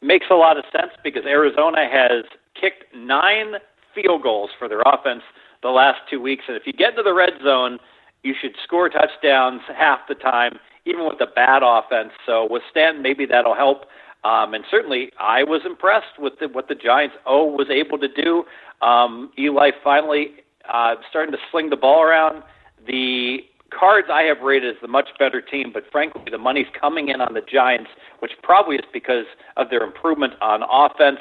Makes 0.00 0.26
a 0.30 0.34
lot 0.34 0.56
of 0.56 0.64
sense 0.72 0.92
because 1.04 1.26
Arizona 1.26 1.86
has 1.86 2.24
kicked 2.58 2.84
nine 2.94 3.56
field 3.94 4.22
goals 4.22 4.50
for 4.58 4.68
their 4.68 4.80
offense 4.80 5.22
the 5.62 5.68
last 5.68 6.00
two 6.08 6.20
weeks. 6.20 6.44
And 6.48 6.56
if 6.56 6.66
you 6.66 6.72
get 6.72 6.90
into 6.90 7.02
the 7.02 7.14
red 7.14 7.34
zone, 7.44 7.78
you 8.22 8.34
should 8.40 8.56
score 8.64 8.88
touchdowns 8.88 9.60
half 9.76 10.00
the 10.08 10.14
time, 10.14 10.58
even 10.86 11.04
with 11.04 11.20
a 11.20 11.26
bad 11.26 11.62
offense. 11.62 12.12
So 12.24 12.46
with 12.50 12.62
Stanton, 12.70 13.02
maybe 13.02 13.26
that'll 13.26 13.54
help. 13.54 13.84
Um, 14.24 14.54
and 14.54 14.64
certainly, 14.70 15.12
I 15.20 15.44
was 15.44 15.62
impressed 15.64 16.18
with 16.18 16.38
the, 16.40 16.48
what 16.48 16.68
the 16.68 16.74
Giants 16.74 17.16
O 17.26 17.44
was 17.44 17.68
able 17.70 17.98
to 17.98 18.08
do. 18.08 18.44
Um, 18.82 19.30
Eli 19.38 19.70
finally 19.82 20.34
uh, 20.72 20.96
starting 21.08 21.32
to 21.32 21.38
sling 21.50 21.70
the 21.70 21.76
ball 21.76 22.02
around. 22.02 22.42
The 22.86 23.38
Cards 23.70 24.08
I 24.12 24.22
have 24.22 24.40
rated 24.40 24.76
as 24.76 24.80
the 24.80 24.88
much 24.88 25.08
better 25.18 25.40
team, 25.40 25.72
but 25.72 25.84
frankly, 25.90 26.22
the 26.30 26.38
money's 26.38 26.68
coming 26.78 27.08
in 27.08 27.20
on 27.20 27.34
the 27.34 27.40
Giants, 27.40 27.90
which 28.20 28.32
probably 28.42 28.76
is 28.76 28.84
because 28.92 29.26
of 29.56 29.70
their 29.70 29.82
improvement 29.82 30.34
on 30.40 30.62
offense. 30.62 31.18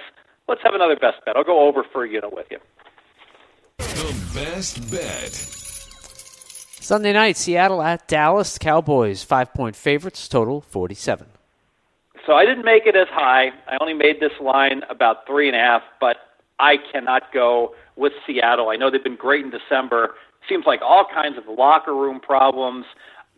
Let's 0.48 0.62
have 0.64 0.76
another 0.76 0.96
best 0.96 1.26
bet. 1.26 1.36
I'll 1.36 1.44
go 1.44 1.68
over 1.68 1.84
for 1.84 2.04
a 2.04 2.10
unit 2.10 2.32
with 2.34 2.46
you. 2.52 2.60
The 3.80 4.16
best 4.34 4.92
bet. 4.92 5.34
Sunday 6.86 7.14
night, 7.14 7.36
Seattle 7.36 7.82
at 7.82 8.08
Dallas. 8.08 8.60
Cowboys, 8.60 9.24
five 9.24 9.52
point 9.54 9.76
favorites, 9.76 10.28
total 10.28 10.62
47. 10.62 11.28
So 12.28 12.34
I 12.34 12.46
didn't 12.46 12.66
make 12.66 12.86
it 12.86 12.96
as 12.96 13.08
high. 13.10 13.50
I 13.68 13.78
only 13.82 13.94
made 13.94 14.20
this 14.20 14.32
line 14.40 14.84
about 14.90 15.26
three 15.26 15.48
and 15.48 15.56
a 15.56 15.60
half, 15.60 15.82
but 16.00 16.18
I 16.60 16.78
cannot 16.92 17.34
go 17.34 17.76
with 17.96 18.14
Seattle. 18.26 18.70
I 18.70 18.76
know 18.76 18.90
they've 18.90 19.04
been 19.04 19.16
great 19.16 19.46
in 19.46 19.52
December. 19.52 20.16
Seems 20.48 20.66
like 20.66 20.82
all 20.82 21.06
kinds 21.14 21.38
of 21.38 21.44
locker 21.48 21.96
room 21.96 22.20
problems. 22.20 22.86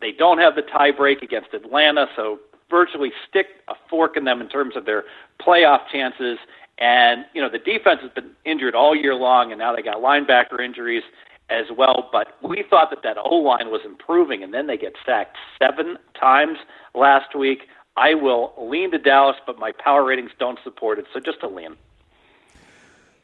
They 0.00 0.12
don't 0.12 0.38
have 0.38 0.54
the 0.54 0.62
tie 0.62 0.92
break 0.92 1.22
against 1.22 1.54
Atlanta, 1.54 2.06
so 2.14 2.38
virtually 2.70 3.12
stick 3.28 3.46
a 3.68 3.74
fork 3.88 4.16
in 4.16 4.24
them 4.24 4.40
in 4.40 4.48
terms 4.48 4.76
of 4.76 4.84
their 4.84 5.04
playoff 5.40 5.80
chances. 5.90 6.38
And, 6.78 7.24
you 7.34 7.42
know, 7.42 7.48
the 7.50 7.58
defense 7.58 8.00
has 8.02 8.10
been 8.12 8.30
injured 8.44 8.74
all 8.74 8.94
year 8.94 9.14
long, 9.14 9.50
and 9.50 9.58
now 9.58 9.74
they 9.74 9.82
got 9.82 9.96
linebacker 9.96 10.64
injuries 10.64 11.02
as 11.50 11.64
well. 11.76 12.08
But 12.12 12.36
we 12.42 12.64
thought 12.68 12.90
that 12.90 13.02
that 13.02 13.16
O 13.18 13.34
line 13.36 13.70
was 13.70 13.80
improving, 13.84 14.42
and 14.44 14.54
then 14.54 14.66
they 14.66 14.76
get 14.76 14.92
sacked 15.04 15.36
seven 15.60 15.96
times 16.18 16.58
last 16.94 17.34
week. 17.36 17.62
I 17.96 18.14
will 18.14 18.52
lean 18.56 18.92
to 18.92 18.98
Dallas, 18.98 19.36
but 19.44 19.58
my 19.58 19.72
power 19.82 20.04
ratings 20.04 20.30
don't 20.38 20.58
support 20.62 21.00
it, 21.00 21.06
so 21.12 21.18
just 21.18 21.42
a 21.42 21.48
lean. 21.48 21.76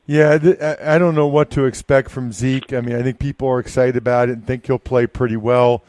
Yeah, 0.06 0.76
I 0.82 0.98
don't 0.98 1.14
know 1.14 1.26
what 1.26 1.50
to 1.52 1.64
expect 1.64 2.10
from 2.10 2.30
Zeke. 2.30 2.72
I 2.74 2.80
mean, 2.82 2.94
I 2.94 3.02
think 3.02 3.18
people 3.18 3.48
are 3.48 3.58
excited 3.58 3.96
about 3.96 4.28
it 4.28 4.32
and 4.32 4.46
think 4.46 4.66
he'll 4.66 4.78
play 4.78 5.06
pretty 5.06 5.36
well. 5.36 5.82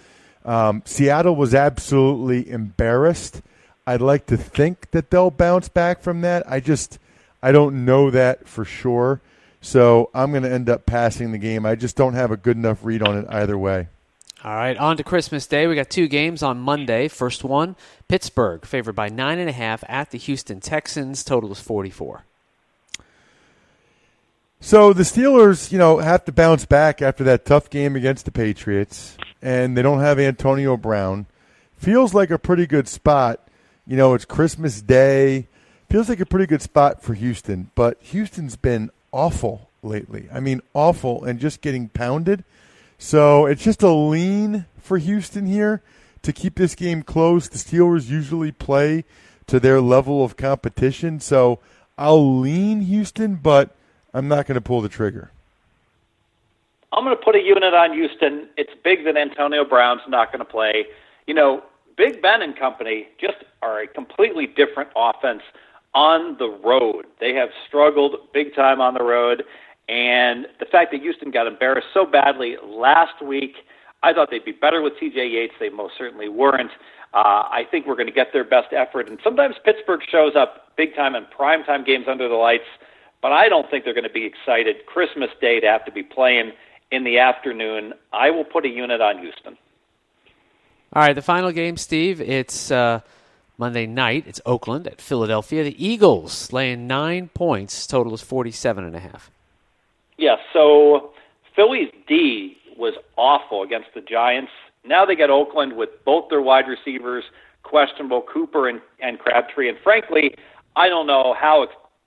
Um, 0.45 0.83
Seattle 0.85 1.35
was 1.35 1.53
absolutely 1.53 2.49
embarrassed. 2.49 3.41
I'd 3.85 4.01
like 4.01 4.25
to 4.27 4.37
think 4.37 4.91
that 4.91 5.11
they'll 5.11 5.31
bounce 5.31 5.67
back 5.67 6.01
from 6.01 6.21
that. 6.21 6.49
I 6.49 6.59
just 6.59 6.97
I 7.43 7.51
don't 7.51 7.85
know 7.85 8.09
that 8.09 8.47
for 8.47 8.63
sure. 8.63 9.21
So 9.61 10.09
I'm 10.13 10.31
going 10.31 10.43
to 10.43 10.51
end 10.51 10.69
up 10.69 10.85
passing 10.85 11.31
the 11.31 11.37
game. 11.37 11.65
I 11.65 11.75
just 11.75 11.95
don't 11.95 12.13
have 12.13 12.31
a 12.31 12.37
good 12.37 12.55
enough 12.55 12.85
read 12.85 13.01
on 13.01 13.17
it 13.17 13.25
either 13.29 13.57
way. 13.57 13.87
All 14.43 14.53
right, 14.53 14.77
on 14.77 14.95
to 14.97 15.03
Christmas 15.03 15.47
Day. 15.47 15.65
We 15.65 15.73
got 15.73 15.89
two 15.89 16.07
games 16.07 16.43
on 16.43 16.59
Monday. 16.59 17.07
First 17.07 17.43
one, 17.43 17.75
Pittsburgh 18.07 18.63
favored 18.63 18.93
by 18.93 19.09
nine 19.09 19.39
and 19.39 19.49
a 19.49 19.53
half 19.53 19.83
at 19.89 20.11
the 20.11 20.19
Houston 20.19 20.59
Texans. 20.59 21.23
Total 21.23 21.51
is 21.51 21.59
44. 21.59 22.25
So 24.59 24.93
the 24.93 25.03
Steelers, 25.03 25.71
you 25.71 25.77
know, 25.77 25.97
have 25.97 26.25
to 26.25 26.31
bounce 26.31 26.65
back 26.65 27.01
after 27.01 27.23
that 27.25 27.45
tough 27.45 27.69
game 27.69 27.95
against 27.95 28.25
the 28.25 28.31
Patriots, 28.31 29.17
and 29.41 29.77
they 29.77 29.81
don't 29.81 29.99
have 29.99 30.19
Antonio 30.19 30.75
Brown. 30.77 31.27
Feels 31.77 32.13
like 32.13 32.31
a 32.31 32.39
pretty 32.39 32.65
good 32.65 32.87
spot. 32.87 33.47
You 33.85 33.97
know, 33.97 34.13
it's 34.13 34.25
Christmas 34.25 34.81
Day 34.81 35.47
feels 35.89 36.09
like 36.09 36.19
a 36.19 36.25
pretty 36.25 36.45
good 36.45 36.61
spot 36.61 37.01
for 37.01 37.13
Houston, 37.13 37.71
but 37.75 38.01
Houston's 38.01 38.55
been 38.55 38.89
awful 39.11 39.69
lately. 39.81 40.27
I 40.33 40.39
mean, 40.39 40.61
awful 40.73 41.23
and 41.23 41.39
just 41.39 41.61
getting 41.61 41.89
pounded. 41.89 42.43
So 42.97 43.45
it's 43.45 43.63
just 43.63 43.81
a 43.81 43.91
lean 43.91 44.65
for 44.77 44.97
Houston 44.97 45.45
here 45.45 45.81
to 46.21 46.33
keep 46.33 46.55
this 46.55 46.75
game 46.75 47.03
close. 47.03 47.47
The 47.47 47.57
Steelers 47.57 48.09
usually 48.09 48.51
play 48.51 49.05
to 49.47 49.59
their 49.59 49.79
level 49.79 50.23
of 50.23 50.35
competition. 50.35 51.19
So 51.19 51.59
I'll 51.97 52.39
lean 52.39 52.81
Houston, 52.81 53.35
but 53.35 53.75
I'm 54.15 54.29
not 54.29 54.47
going 54.47 54.55
to 54.55 54.61
pull 54.61 54.81
the 54.81 54.89
trigger. 54.89 55.29
I'm 56.93 57.03
going 57.03 57.15
to 57.15 57.21
put 57.21 57.35
a 57.35 57.41
unit 57.41 57.73
on 57.73 57.91
Houston. 57.91 58.47
It's 58.55 58.71
big 58.81 59.03
that 59.03 59.17
Antonio 59.17 59.65
Brown's 59.65 60.01
not 60.07 60.31
going 60.31 60.39
to 60.39 60.49
play. 60.49 60.85
You 61.27 61.33
know, 61.33 61.61
Big 61.97 62.21
Ben 62.21 62.41
and 62.41 62.57
company 62.57 63.07
just 63.19 63.37
are 63.61 63.81
a 63.81 63.87
completely 63.87 64.47
different 64.47 64.89
offense 64.95 65.41
on 65.93 66.37
the 66.37 66.49
road. 66.49 67.05
They 67.19 67.33
have 67.33 67.49
struggled 67.67 68.15
big 68.33 68.55
time 68.55 68.79
on 68.79 68.93
the 68.93 69.03
road. 69.03 69.43
And 69.89 70.47
the 70.59 70.65
fact 70.65 70.91
that 70.91 71.01
Houston 71.01 71.29
got 71.29 71.45
embarrassed 71.45 71.87
so 71.93 72.05
badly 72.05 72.55
last 72.63 73.21
week, 73.21 73.55
I 74.01 74.13
thought 74.13 74.29
they'd 74.31 74.45
be 74.45 74.53
better 74.53 74.81
with 74.81 74.93
TJ 74.93 75.31
Yates. 75.31 75.53
They 75.59 75.69
most 75.69 75.93
certainly 75.97 76.29
weren't. 76.29 76.71
Uh, 77.13 77.43
I 77.51 77.65
think 77.69 77.85
we're 77.85 77.95
going 77.95 78.07
to 78.07 78.13
get 78.13 78.31
their 78.31 78.43
best 78.45 78.71
effort. 78.71 79.09
And 79.09 79.19
sometimes 79.23 79.55
Pittsburgh 79.65 80.01
shows 80.09 80.35
up 80.35 80.75
big 80.77 80.95
time 80.95 81.15
in 81.15 81.25
primetime 81.37 81.85
games 81.85 82.05
under 82.09 82.29
the 82.29 82.35
lights, 82.35 82.65
but 83.25 83.31
I 83.31 83.49
don't 83.49 83.67
think 83.71 83.85
they're 83.85 83.95
going 83.95 84.03
to 84.03 84.09
be 84.11 84.23
excited 84.23 84.85
Christmas 84.85 85.31
Day 85.41 85.59
to 85.59 85.65
have 85.65 85.83
to 85.85 85.91
be 85.91 86.03
playing 86.03 86.51
in 86.91 87.03
the 87.03 87.17
afternoon. 87.17 87.95
I 88.13 88.29
will 88.29 88.43
put 88.43 88.65
a 88.65 88.69
unit 88.69 89.01
on 89.01 89.17
Houston. 89.17 89.57
All 90.93 91.01
right, 91.01 91.13
the 91.13 91.23
final 91.23 91.51
game, 91.51 91.75
Steve. 91.75 92.21
It's 92.21 92.69
uh, 92.69 92.99
Monday 93.57 93.87
night, 93.87 94.25
it's 94.27 94.39
Oakland 94.45 94.85
at 94.85 95.01
Philadelphia. 95.01 95.63
The 95.63 95.83
Eagles 95.83 96.53
laying 96.53 96.85
nine 96.85 97.29
points. 97.29 97.87
Total 97.87 98.13
is 98.13 98.21
47 98.21 98.83
and 98.83 98.95
a 98.95 98.99
half. 98.99 99.31
Yeah, 100.17 100.35
so 100.53 101.11
Philly's 101.55 101.91
D 102.07 102.55
was 102.77 102.93
awful 103.17 103.63
against 103.63 103.87
the 103.95 104.01
Giants. 104.01 104.51
Now 104.83 105.03
they 105.03 105.15
get 105.15 105.31
Oakland 105.31 105.75
with 105.75 105.89
both 106.05 106.29
their 106.29 106.43
wide 106.43 106.67
receivers 106.67 107.23
questionable, 107.63 108.21
Cooper 108.21 108.69
and, 108.69 108.81
and 108.99 109.17
Crabtree. 109.17 109.67
And 109.67 109.79
frankly, 109.79 110.35
I 110.75 110.89
don't 110.89 111.07
know 111.07 111.33
how 111.33 111.63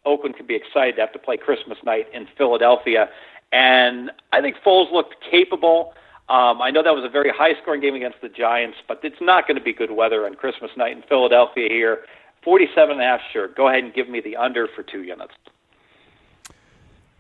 Oakland 0.09 0.37
could 0.37 0.47
be 0.47 0.55
excited 0.55 0.97
to 0.97 1.03
have 1.03 1.13
to 1.13 1.19
play 1.19 1.37
Christmas 1.37 1.79
night 1.85 2.09
in 2.13 2.27
Philadelphia. 2.37 3.09
And 3.53 4.11
I 4.33 4.41
think 4.41 4.57
Foles 4.65 4.91
looked 4.93 5.17
capable. 5.31 5.95
Um, 6.29 6.61
I 6.61 6.71
know 6.71 6.83
that 6.83 6.95
was 6.95 7.05
a 7.05 7.09
very 7.09 7.31
high 7.31 7.55
scoring 7.63 7.81
game 7.81 7.95
against 7.95 8.21
the 8.21 8.29
Giants, 8.29 8.79
but 8.87 9.01
it's 9.03 9.21
not 9.21 9.47
going 9.47 9.57
to 9.57 9.63
be 9.63 9.73
good 9.73 9.93
weather 9.93 10.27
on 10.27 10.35
Christmas 10.35 10.71
night 10.77 10.97
in 10.97 11.03
Philadelphia 11.03 11.69
here. 11.69 12.05
47 12.43 12.93
and 12.93 13.01
a 13.01 13.05
half, 13.05 13.21
sure. 13.33 13.49
Go 13.49 13.69
ahead 13.69 13.85
and 13.85 13.95
give 13.95 14.09
me 14.09 14.21
the 14.21 14.37
under 14.37 14.69
for 14.69 14.83
two 14.83 15.03
units. 15.03 15.33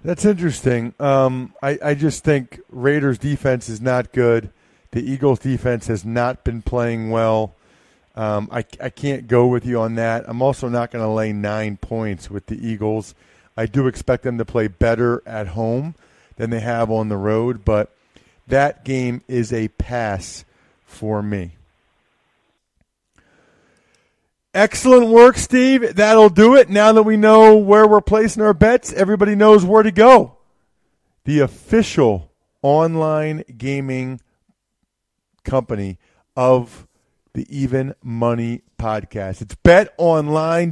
That's 0.04 0.24
interesting. 0.24 0.94
Um, 1.00 1.54
I, 1.62 1.78
I 1.84 1.94
just 1.94 2.22
think 2.22 2.60
Raiders' 2.68 3.18
defense 3.18 3.68
is 3.68 3.80
not 3.80 4.12
good. 4.12 4.50
The 4.92 5.00
Eagles' 5.00 5.40
defense 5.40 5.86
has 5.88 6.04
not 6.04 6.44
been 6.44 6.62
playing 6.62 7.10
well. 7.10 7.54
Um, 8.18 8.48
I, 8.50 8.64
I 8.80 8.90
can't 8.90 9.28
go 9.28 9.46
with 9.46 9.64
you 9.64 9.78
on 9.78 9.94
that. 9.94 10.24
I'm 10.26 10.42
also 10.42 10.68
not 10.68 10.90
going 10.90 11.04
to 11.04 11.08
lay 11.08 11.32
nine 11.32 11.76
points 11.76 12.28
with 12.28 12.46
the 12.46 12.58
Eagles. 12.66 13.14
I 13.56 13.66
do 13.66 13.86
expect 13.86 14.24
them 14.24 14.38
to 14.38 14.44
play 14.44 14.66
better 14.66 15.22
at 15.24 15.46
home 15.46 15.94
than 16.34 16.50
they 16.50 16.58
have 16.58 16.90
on 16.90 17.08
the 17.08 17.16
road, 17.16 17.64
but 17.64 17.94
that 18.48 18.84
game 18.84 19.22
is 19.28 19.52
a 19.52 19.68
pass 19.68 20.44
for 20.84 21.22
me. 21.22 21.52
Excellent 24.52 25.10
work, 25.10 25.36
Steve. 25.36 25.94
That'll 25.94 26.28
do 26.28 26.56
it. 26.56 26.68
Now 26.68 26.90
that 26.90 27.04
we 27.04 27.16
know 27.16 27.56
where 27.56 27.86
we're 27.86 28.00
placing 28.00 28.42
our 28.42 28.52
bets, 28.52 28.92
everybody 28.92 29.36
knows 29.36 29.64
where 29.64 29.84
to 29.84 29.92
go. 29.92 30.38
The 31.22 31.38
official 31.38 32.32
online 32.62 33.44
gaming 33.56 34.20
company 35.44 35.98
of 36.34 36.87
the 37.38 37.56
Even 37.56 37.94
Money 38.02 38.62
podcast. 38.80 39.40
It's 39.42 39.54
betonline.ag. 39.54 40.66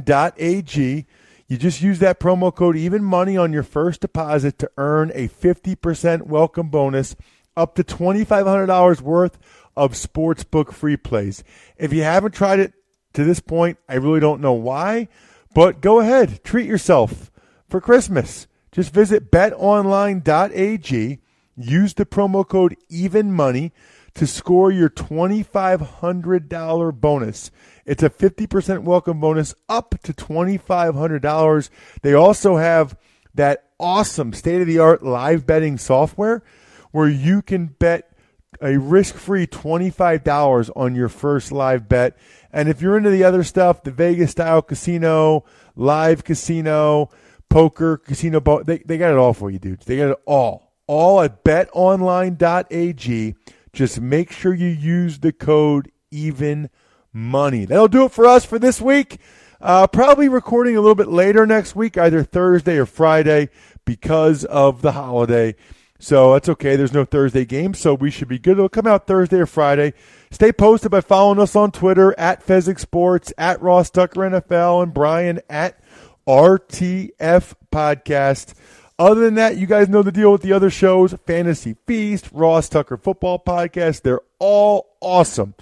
You 1.47 1.57
just 1.57 1.81
use 1.81 1.99
that 1.99 2.19
promo 2.19 2.53
code 2.53 2.75
Even 2.75 3.05
Money 3.05 3.37
on 3.37 3.53
your 3.53 3.63
first 3.63 4.01
deposit 4.01 4.59
to 4.59 4.69
earn 4.75 5.13
a 5.15 5.29
50% 5.29 6.23
welcome 6.23 6.67
bonus 6.67 7.15
up 7.55 7.75
to 7.75 7.85
$2,500 7.85 8.99
worth 8.99 9.39
of 9.77 9.93
sportsbook 9.93 10.73
free 10.73 10.97
plays. 10.97 11.41
If 11.77 11.93
you 11.93 12.03
haven't 12.03 12.33
tried 12.33 12.59
it 12.59 12.73
to 13.13 13.23
this 13.23 13.39
point, 13.39 13.77
I 13.87 13.93
really 13.95 14.19
don't 14.19 14.41
know 14.41 14.51
why, 14.51 15.07
but 15.55 15.79
go 15.79 16.01
ahead, 16.01 16.43
treat 16.43 16.67
yourself 16.67 17.31
for 17.69 17.79
Christmas. 17.79 18.45
Just 18.73 18.93
visit 18.93 19.31
betonline.ag, 19.31 21.19
use 21.55 21.93
the 21.93 22.05
promo 22.05 22.45
code 22.45 22.75
EvenMoney 22.91 23.71
to 24.17 24.27
score 24.27 24.71
your 24.71 24.89
$2,500 24.89 26.99
bonus. 26.99 27.51
It's 27.85 28.01
a 28.01 28.09
50% 28.09 28.83
welcome 28.83 29.19
bonus 29.19 29.53
up 29.69 29.93
to 30.03 30.11
$2,500. 30.11 31.69
They 32.01 32.13
also 32.13 32.57
have 32.57 32.97
that 33.35 33.65
awesome 33.79 34.33
state 34.33 34.61
of 34.61 34.67
the 34.67 34.79
art 34.79 35.03
live 35.03 35.45
betting 35.45 35.77
software 35.77 36.43
where 36.91 37.07
you 37.07 37.43
can 37.43 37.67
bet 37.67 38.11
a 38.59 38.77
risk 38.77 39.13
free 39.13 39.45
$25 39.45 40.71
on 40.75 40.95
your 40.95 41.09
first 41.09 41.51
live 41.51 41.87
bet. 41.87 42.17
And 42.51 42.67
if 42.67 42.81
you're 42.81 42.97
into 42.97 43.11
the 43.11 43.23
other 43.23 43.43
stuff, 43.43 43.83
the 43.83 43.91
Vegas 43.91 44.31
style 44.31 44.63
casino, 44.63 45.45
live 45.75 46.23
casino, 46.23 47.11
poker, 47.49 47.97
casino, 47.97 48.39
they, 48.63 48.79
they 48.79 48.97
got 48.97 49.11
it 49.11 49.17
all 49.17 49.33
for 49.33 49.51
you, 49.51 49.59
dudes. 49.59 49.85
They 49.85 49.97
got 49.97 50.09
it 50.09 50.17
all. 50.25 50.73
All 50.87 51.21
at 51.21 51.43
betonline.ag. 51.43 53.35
Just 53.73 54.01
make 54.01 54.31
sure 54.31 54.53
you 54.53 54.67
use 54.67 55.19
the 55.19 55.31
code 55.31 55.91
even 56.11 56.69
money. 57.13 57.65
That'll 57.65 57.87
do 57.87 58.05
it 58.05 58.11
for 58.11 58.25
us 58.25 58.45
for 58.45 58.59
this 58.59 58.81
week. 58.81 59.19
Uh, 59.59 59.87
probably 59.87 60.29
recording 60.29 60.75
a 60.75 60.81
little 60.81 60.95
bit 60.95 61.07
later 61.07 61.45
next 61.45 61.75
week, 61.75 61.97
either 61.97 62.23
Thursday 62.23 62.77
or 62.77 62.85
Friday 62.85 63.49
because 63.85 64.45
of 64.45 64.81
the 64.81 64.91
holiday. 64.91 65.55
So 65.99 66.33
that's 66.33 66.49
okay. 66.49 66.75
There's 66.75 66.93
no 66.93 67.05
Thursday 67.05 67.43
game, 67.43 67.73
so 67.73 67.95
we 67.95 68.11
should 68.11 68.27
be 68.27 68.37
good. 68.37 68.53
It'll 68.53 68.69
come 68.69 68.85
out 68.85 69.07
Thursday 69.07 69.37
or 69.37 69.47
Friday. 69.47 69.93
Stay 70.29 70.51
posted 70.51 70.91
by 70.91 71.01
following 71.01 71.39
us 71.39 71.55
on 71.55 71.71
Twitter 71.71 72.13
at 72.19 72.45
Fezzik 72.45 72.79
Sports, 72.79 73.33
at 73.37 73.61
Ross 73.61 73.89
Tucker 73.89 74.21
NFL, 74.21 74.83
and 74.83 74.93
Brian 74.93 75.39
at 75.49 75.79
RTF 76.27 77.53
Podcast. 77.71 78.53
Other 78.99 79.21
than 79.21 79.35
that, 79.35 79.57
you 79.57 79.67
guys 79.67 79.89
know 79.89 80.01
the 80.01 80.11
deal 80.11 80.31
with 80.31 80.41
the 80.41 80.53
other 80.53 80.71
shows 80.71 81.13
Fantasy 81.27 81.75
Feast, 81.85 82.29
Ross 82.31 82.67
Tucker 82.67 82.97
Football 82.97 83.39
Podcast. 83.39 84.01
They're 84.01 84.21
all 84.39 84.95
awesome. 85.01 85.53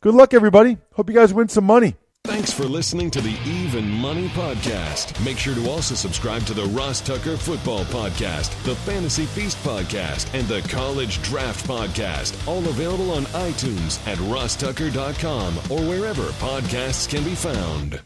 Good 0.00 0.14
luck, 0.14 0.32
everybody. 0.32 0.78
Hope 0.94 1.08
you 1.08 1.14
guys 1.14 1.34
win 1.34 1.48
some 1.48 1.64
money. 1.64 1.96
Thanks 2.26 2.52
for 2.52 2.64
listening 2.64 3.10
to 3.10 3.20
the 3.20 3.36
Even 3.44 3.86
Money 3.90 4.28
Podcast. 4.28 5.22
Make 5.24 5.36
sure 5.36 5.54
to 5.54 5.68
also 5.68 5.94
subscribe 5.94 6.42
to 6.46 6.54
the 6.54 6.64
Ross 6.66 7.02
Tucker 7.02 7.36
Football 7.36 7.84
Podcast, 7.86 8.62
the 8.64 8.74
Fantasy 8.76 9.26
Feast 9.26 9.58
Podcast, 9.58 10.32
and 10.32 10.48
the 10.48 10.66
College 10.68 11.20
Draft 11.22 11.66
Podcast. 11.66 12.48
All 12.48 12.66
available 12.66 13.10
on 13.10 13.24
iTunes 13.24 14.06
at 14.06 14.16
rosstucker.com 14.18 15.58
or 15.70 15.86
wherever 15.86 16.22
podcasts 16.22 17.06
can 17.08 17.24
be 17.24 17.34
found. 17.34 18.00